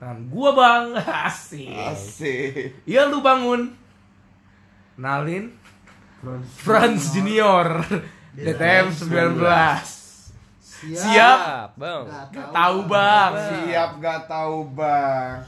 tangan 0.00 0.18
gua 0.32 0.50
bang. 0.56 0.84
Asik. 1.28 1.72
Asik. 1.72 2.84
Iya 2.88 3.08
lu 3.08 3.20
bangun. 3.20 3.72
Nalin 4.96 5.52
Franz 6.60 7.12
Junior. 7.12 7.84
DTM 8.34 8.90
19 8.90 9.38
Siap? 10.92 11.38
Bang. 11.78 12.04
Gak 12.34 12.50
tahu 12.50 12.78
bang. 12.90 13.32
Siap 13.32 13.90
gak 14.02 14.20
tahu 14.28 14.56
bang. 14.74 15.40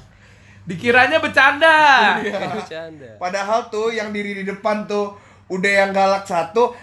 Dikiranya 0.66 1.18
bercanda. 1.22 1.78
Bercanda. 2.22 3.10
padahal 3.22 3.70
tuh 3.70 3.94
yang 3.94 4.10
diri 4.10 4.42
di 4.42 4.44
depan 4.46 4.86
tuh 4.88 5.14
udah 5.46 5.72
yang 5.86 5.90
galak 5.94 6.26
satu 6.26 6.74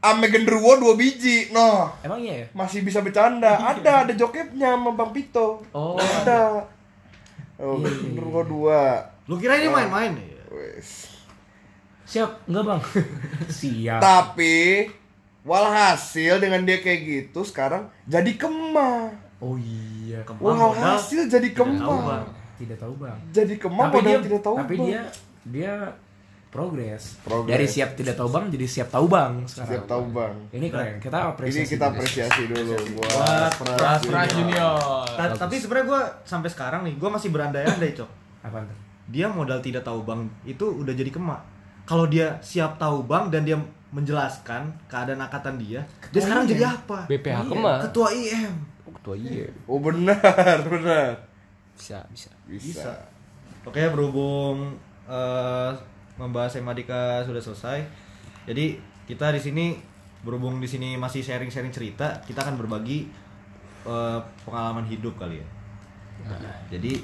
ame 0.00 0.26
genderuwo 0.28 0.76
dua 0.76 0.94
biji 0.94 1.50
noh 1.50 1.88
Emang 2.04 2.20
iya 2.20 2.44
ya? 2.44 2.46
masih 2.52 2.84
bisa 2.84 3.00
bercanda 3.00 3.56
ada 3.56 4.04
ada 4.06 4.12
joketnya 4.12 4.76
sama 4.76 4.92
bang 4.92 5.10
Pito 5.10 5.64
Oh 5.72 5.96
ada 5.96 6.68
oh 7.58 7.80
genderuwo 7.80 8.42
dua 8.44 8.82
Lu 9.26 9.34
kira 9.36 9.58
ini 9.58 9.66
main-main 9.66 10.14
ya? 10.14 10.38
Wes. 10.54 11.10
Siap 12.06 12.46
Enggak 12.46 12.64
bang 12.64 12.80
Siap 13.58 13.98
Tapi 13.98 14.56
walhasil 15.42 16.38
dengan 16.38 16.62
dia 16.62 16.78
kayak 16.78 17.00
gitu 17.06 17.42
sekarang 17.42 17.86
jadi 18.02 18.34
kema. 18.34 19.14
Oh 19.38 19.54
iya 19.54 20.22
modal. 20.26 20.74
Walhasil 20.74 21.26
jadi 21.26 21.50
Tidak 21.50 21.58
tahu, 21.58 21.74
kema. 21.82 22.02
Bang. 22.02 22.26
Tidak 22.56 22.78
tahu 22.78 22.94
bang 22.98 23.18
Jadi 23.30 23.54
kema 23.58 23.82
Tapi 23.84 23.98
dia 24.02 24.16
modal 24.16 24.22
tidak 24.26 24.42
tahu. 24.42 24.56
Tapi 24.58 24.74
Bang. 24.74 24.86
dia 24.86 25.02
Dia 25.46 25.74
progres 26.56 27.20
Progres. 27.20 27.52
Dari 27.52 27.66
siap 27.68 27.92
tidak 27.92 28.16
tahu 28.16 28.28
bang 28.30 28.44
Jadi 28.48 28.64
siap 28.66 28.88
tahu 28.88 29.06
bang 29.06 29.32
sekarang 29.44 29.70
Siap 29.70 29.84
tahu 29.84 30.04
bang. 30.10 30.34
Ini 30.50 30.66
keren 30.66 30.94
Kita 30.96 31.18
apresiasi 31.28 31.60
Ini 31.60 31.70
kita 31.70 31.84
apresiasi 31.86 32.42
dulu 32.46 32.62
buat 32.96 33.10
Buat 33.12 33.52
Pras 33.76 34.00
Pras 34.00 34.00
Junior. 34.00 34.26
Junior 34.32 35.04
Ta- 35.12 35.36
tapi 35.36 35.54
sebenarnya 35.54 35.86
gue 35.86 36.02
sampai 36.24 36.48
sekarang 36.48 36.80
nih, 36.82 36.94
gue 36.94 37.08
masih 37.08 37.28
berandai-andai 37.28 37.92
cok. 37.92 38.10
Apaan 38.42 38.64
tuh? 38.64 38.78
Dia 39.06 39.28
modal 39.28 39.60
tidak 39.60 39.82
tahu 39.82 40.02
bang 40.02 40.24
itu 40.42 40.64
udah 40.64 40.90
jadi 40.90 41.08
kemak. 41.08 41.44
Kalau 41.84 42.04
dia 42.04 42.40
siap 42.40 42.74
tahu 42.76 43.04
bang 43.04 43.28
dan 43.28 43.44
dia 43.44 43.54
menjelaskan 43.88 44.66
keadaan 44.86 45.20
angkatan 45.20 45.56
dia, 45.56 45.80
dia 46.10 46.20
sekarang 46.20 46.44
jadi 46.44 46.66
apa? 46.68 47.06
BPH 47.06 47.38
kemah. 47.46 47.78
Ketua 47.86 48.08
IM. 48.10 48.54
Ketua 48.92 49.14
iya. 49.14 49.46
Oh 49.64 49.78
benar, 49.78 50.18
benar. 50.66 51.14
Bisa, 51.72 52.02
bisa. 52.08 52.30
Bisa. 52.44 52.90
Oke, 53.62 53.82
berhubung 53.86 54.74
eh, 55.06 55.70
membahas 56.16 56.56
Semadika 56.56 57.20
sudah 57.24 57.40
selesai, 57.40 57.78
jadi 58.48 58.80
kita 59.04 59.30
di 59.36 59.40
sini 59.40 59.66
berhubung 60.24 60.58
di 60.58 60.66
sini 60.66 60.96
masih 60.96 61.20
sharing-sharing 61.22 61.70
cerita, 61.70 62.18
kita 62.24 62.42
akan 62.42 62.56
berbagi 62.58 63.06
eh, 63.86 64.20
pengalaman 64.48 64.84
hidup 64.88 65.14
kali 65.20 65.38
ya. 65.38 65.46
Jadi 66.72 66.98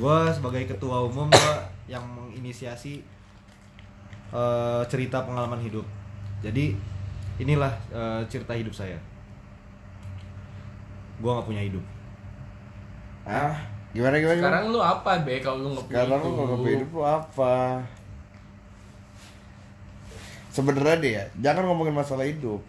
gue 0.00 0.18
sebagai 0.32 0.64
ketua 0.64 1.04
umum 1.04 1.28
gue 1.28 1.54
yang 1.84 2.00
menginisiasi 2.00 3.04
eh, 4.32 4.82
cerita 4.88 5.20
pengalaman 5.26 5.60
hidup. 5.60 5.84
Jadi 6.40 6.72
inilah 7.36 7.70
eh, 7.92 8.20
cerita 8.32 8.56
hidup 8.56 8.72
saya. 8.72 8.96
Gue 11.20 11.28
nggak 11.28 11.44
punya 11.44 11.60
hidup. 11.60 11.84
Ah, 13.28 13.52
gimana 13.92 14.16
gimana? 14.16 14.40
gimana? 14.40 14.40
sekarang 14.40 14.64
lu 14.72 14.80
apa 14.80 15.10
be 15.22 15.34
kalau 15.44 15.58
lu 15.60 15.68
nggak 15.76 15.86
punya 15.86 15.98
Sekarang 16.00 16.20
lu 16.24 16.30
itu? 16.30 16.40
kalau 16.40 16.56
hidup 16.64 16.90
lu 16.96 17.02
apa? 17.04 17.54
Sebenarnya 20.50 20.96
deh 20.96 21.12
ya, 21.12 21.24
jangan 21.40 21.62
ngomongin 21.64 21.94
masalah 21.94 22.24
hidup. 22.24 22.60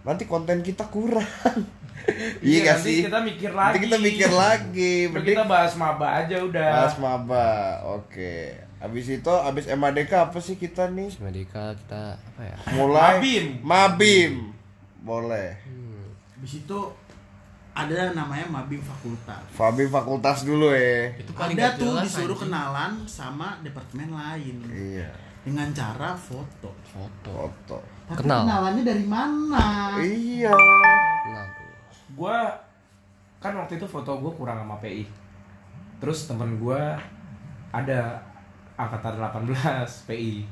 Nanti 0.00 0.24
konten 0.24 0.60
kita 0.60 0.86
kurang. 0.86 1.26
iya 2.40 2.64
gak 2.64 2.76
nanti 2.76 2.86
sih? 2.86 2.98
kita 3.04 3.20
mikir 3.20 3.50
Nanti 3.50 3.76
lagi. 3.76 3.84
kita 3.84 3.96
mikir 4.00 4.30
lagi. 4.32 4.94
Mending 5.06 5.36
kita 5.36 5.44
bahas 5.44 5.72
maba 5.74 6.06
aja 6.16 6.36
udah. 6.40 6.70
bahas 6.72 6.94
maba. 6.96 7.48
Oke. 7.92 8.56
Abis 8.78 9.12
itu, 9.12 9.28
abis 9.28 9.68
MADK 9.68 10.08
apa 10.24 10.38
sih 10.38 10.56
kita 10.56 10.88
nih? 10.88 11.12
Medika 11.20 11.76
kita 11.76 12.16
apa 12.16 12.42
ya? 12.42 12.56
Mulai 12.72 13.18
Mabim. 13.18 13.44
Mabim. 13.60 14.32
Boleh. 14.98 15.60
Habis 16.32 16.64
itu 16.64 16.78
ada 17.70 18.10
namanya 18.10 18.48
Mabim 18.48 18.80
Fakultas. 18.80 19.44
Fabi 19.50 19.84
fakultas 19.84 20.42
dulu 20.42 20.70
ya. 20.70 21.12
itu 21.14 21.30
paling 21.30 21.54
Ada 21.54 21.66
gak 21.66 21.72
tuh 21.76 21.94
disuruh 22.00 22.32
anjing. 22.32 22.40
kenalan 22.46 22.92
sama 23.04 23.60
departemen 23.60 24.10
lain 24.10 24.56
Iya. 24.66 25.10
Dengan 25.40 25.68
cara 25.70 26.12
foto. 26.12 26.68
Foto. 26.82 27.30
Foto. 27.32 27.76
Tapi 28.06 28.20
Kenal. 28.20 28.44
kenalannya 28.44 28.82
dari 28.82 29.04
mana? 29.04 29.96
Iya. 29.96 30.52
Kenal 31.22 31.46
tuh. 31.52 31.70
Gua 32.14 32.36
kan 33.36 33.56
waktu 33.56 33.76
itu 33.76 33.84
foto 33.84 34.16
gua 34.16 34.30
kurang 34.30 34.60
sama 34.60 34.76
PI. 34.78 35.04
terus 35.96 36.24
temen 36.24 36.56
gue 36.56 36.80
ada 37.70 38.00
angkatan 38.72 39.20
18 39.20 39.44
PI 40.08 40.48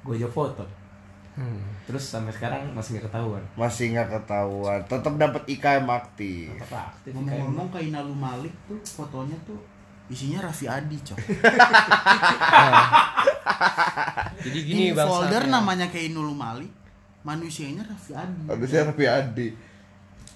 gue 0.00 0.14
aja 0.14 0.28
foto 0.28 0.60
terus 1.82 2.04
sampai 2.04 2.28
sekarang 2.28 2.68
masih 2.70 2.94
nggak 2.94 3.08
ketahuan 3.08 3.40
Masih 3.56 3.90
nggak 3.90 4.12
ketahuan. 4.12 4.78
Tetap 4.84 5.16
dapat 5.16 5.40
IKM 5.48 5.88
aktif. 5.88 6.52
apa 6.60 6.92
aktif 6.92 7.16
Ngomong-ngomong 7.16 7.72
ke 7.72 7.88
Inalu 7.88 8.12
Malik 8.12 8.52
tuh 8.68 8.76
fotonya 8.84 9.32
tuh 9.42 9.56
isinya 10.12 10.44
Raffi 10.44 10.68
Adi, 10.68 11.00
cok. 11.00 11.16
Jadi 14.44 14.58
gini 14.60 14.92
Di 14.92 14.92
bang. 14.92 15.08
folder 15.08 15.48
namanya 15.48 15.88
kayak 15.88 16.12
Inul 16.12 16.36
Malik, 16.36 16.68
manusianya 17.24 17.88
Raffi 17.88 18.12
Adi. 18.12 18.44
Saya 18.68 18.92
Raffi 18.92 19.08
Adi. 19.08 19.48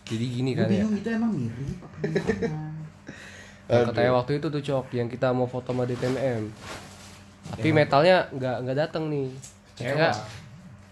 Jadi 0.09 0.25
gini 0.25 0.57
kan 0.57 0.73
ya. 0.73 0.81
bingung 0.81 0.97
itu 0.97 1.09
emang 1.13 1.33
mirip 1.37 1.85
apa? 1.85 1.97
Yang 3.69 3.85
katanya 3.93 4.13
waktu 4.17 4.33
itu 4.41 4.47
tuh 4.49 4.63
cok 4.65 4.87
yang 4.97 5.09
kita 5.13 5.29
mau 5.37 5.45
foto 5.45 5.77
sama 5.77 5.85
DTMM. 5.85 6.49
Tapi 7.53 7.69
metalnya 7.77 8.33
nggak 8.33 8.57
nggak 8.65 8.77
datang 8.77 9.13
nih. 9.13 9.29
Kira 9.77 10.09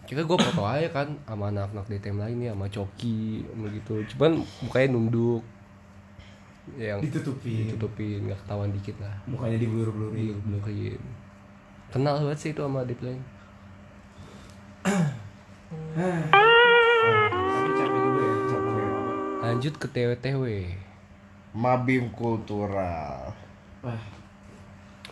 kira 0.07 0.23
gue 0.23 0.39
foto 0.39 0.63
aja 0.69 0.87
kan 0.93 1.09
sama 1.25 1.51
anak-anak 1.51 1.89
DTM 1.89 2.19
lain 2.21 2.37
nih 2.45 2.49
sama 2.53 2.67
Coki 2.69 3.49
sama 3.49 3.67
gitu. 3.73 3.95
Cuman 4.13 4.45
mukanya 4.61 4.87
nunduk. 4.93 5.41
Yang 6.75 6.99
ditutupin 7.07 7.63
ditutupin 7.69 8.19
nggak 8.27 8.39
ketahuan 8.43 8.71
dikit 8.71 8.99
lah. 8.99 9.15
mukanya 9.25 9.55
di 9.57 9.67
blur 9.67 9.89
blurin 9.89 10.35
Blur-blurin. 10.43 10.99
Kenal 11.89 12.19
banget 12.21 12.39
sih 12.41 12.51
itu 12.51 12.61
sama 12.61 12.83
tapi 17.47 17.71
capek 17.73 18.01
juga 18.01 18.23
ya 18.23 18.35
Lanjut 19.41 19.75
ke 19.75 19.87
TWTW. 19.87 20.43
Mabim 21.53 22.11
kultural. 22.11 23.31
wah 23.81 24.03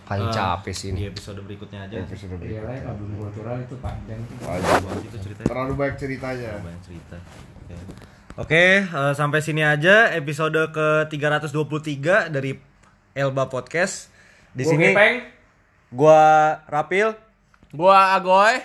Paling 0.05 0.29
capek 0.29 0.75
sih 0.75 0.89
Di 0.91 1.01
ini. 1.01 1.09
episode 1.09 1.41
berikutnya 1.41 1.81
aja. 1.81 1.97
Episode 1.99 2.37
iya 2.37 2.61
berikutnya. 2.61 2.61
lah 2.61 2.79
kabel 2.85 3.09
kultural 3.17 3.57
itu 3.59 3.75
panjang 3.79 4.21
tuh 4.21 4.37
Waduh, 4.43 5.01
Itu 5.01 5.17
ceritanya. 5.19 5.49
Terlalu 5.49 5.73
banyak 5.75 5.97
ceritanya. 5.97 6.51
banyak 6.61 6.83
cerita. 6.83 7.17
Oke, 7.57 7.75
Oke, 8.35 8.83
eh, 8.83 9.13
sampai 9.15 9.39
sini 9.39 9.63
aja 9.63 10.11
episode 10.11 10.59
ke-323 10.75 12.35
dari 12.35 12.59
Elba 13.15 13.47
Podcast. 13.47 14.11
Di 14.51 14.67
Gua 14.67 14.71
sini 14.75 14.87
Gepeng. 14.91 15.15
gua 15.95 16.23
Rapil. 16.67 17.15
Gua 17.71 18.19
Agoy. 18.19 18.59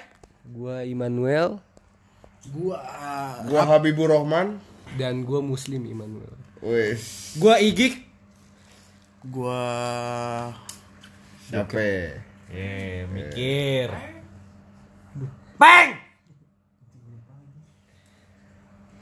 Gua 0.49 0.81
Immanuel 0.81 1.61
Gua 2.49 2.81
Gua 3.45 3.61
Habibur 3.69 4.09
Rahman. 4.09 4.57
dan 4.97 5.21
gua 5.21 5.37
Muslim 5.37 5.85
Immanuel. 5.85 6.33
Wes, 6.65 7.37
Gua 7.37 7.61
Igik. 7.61 8.09
gua 9.21 9.61
siapa? 11.45 11.77
Eh, 12.49 13.05
mikir. 13.05 13.93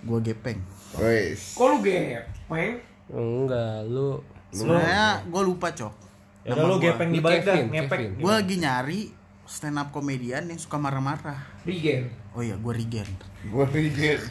Gua 0.04 0.20
gepeng. 0.22 0.60
Wes. 0.98 1.54
kok 1.54 1.66
lu 1.68 1.78
gepeng 1.86 2.82
Enggak, 3.08 3.88
lu 3.88 4.20
Sebenarnya 4.52 5.24
gua 5.28 5.44
lupa, 5.44 5.72
Cok. 5.72 5.94
Ya 6.48 6.56
lu 6.56 6.80
gua. 6.80 6.84
gepeng 6.92 7.10
di 7.12 7.20
balik 7.20 7.44
dah. 7.44 7.56
Kevin. 7.56 8.10
Gua 8.20 8.34
lagi 8.40 8.56
nyari 8.60 9.02
stand 9.48 9.80
up 9.80 9.96
komedian 9.96 10.52
yang 10.52 10.60
suka 10.60 10.76
marah-marah. 10.76 11.40
Regen 11.64 12.12
Oh 12.38 12.46
iya, 12.46 12.54
gua 12.60 12.78
Rigen. 12.78 13.10
Gua 13.50 13.66
Rigid. 13.66 14.22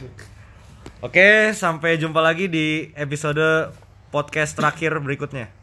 Oke, 1.03 1.51
sampai 1.51 1.99
jumpa 1.99 2.23
lagi 2.23 2.47
di 2.47 2.89
episode 2.95 3.75
podcast 4.09 4.55
terakhir 4.55 4.95
berikutnya. 5.03 5.56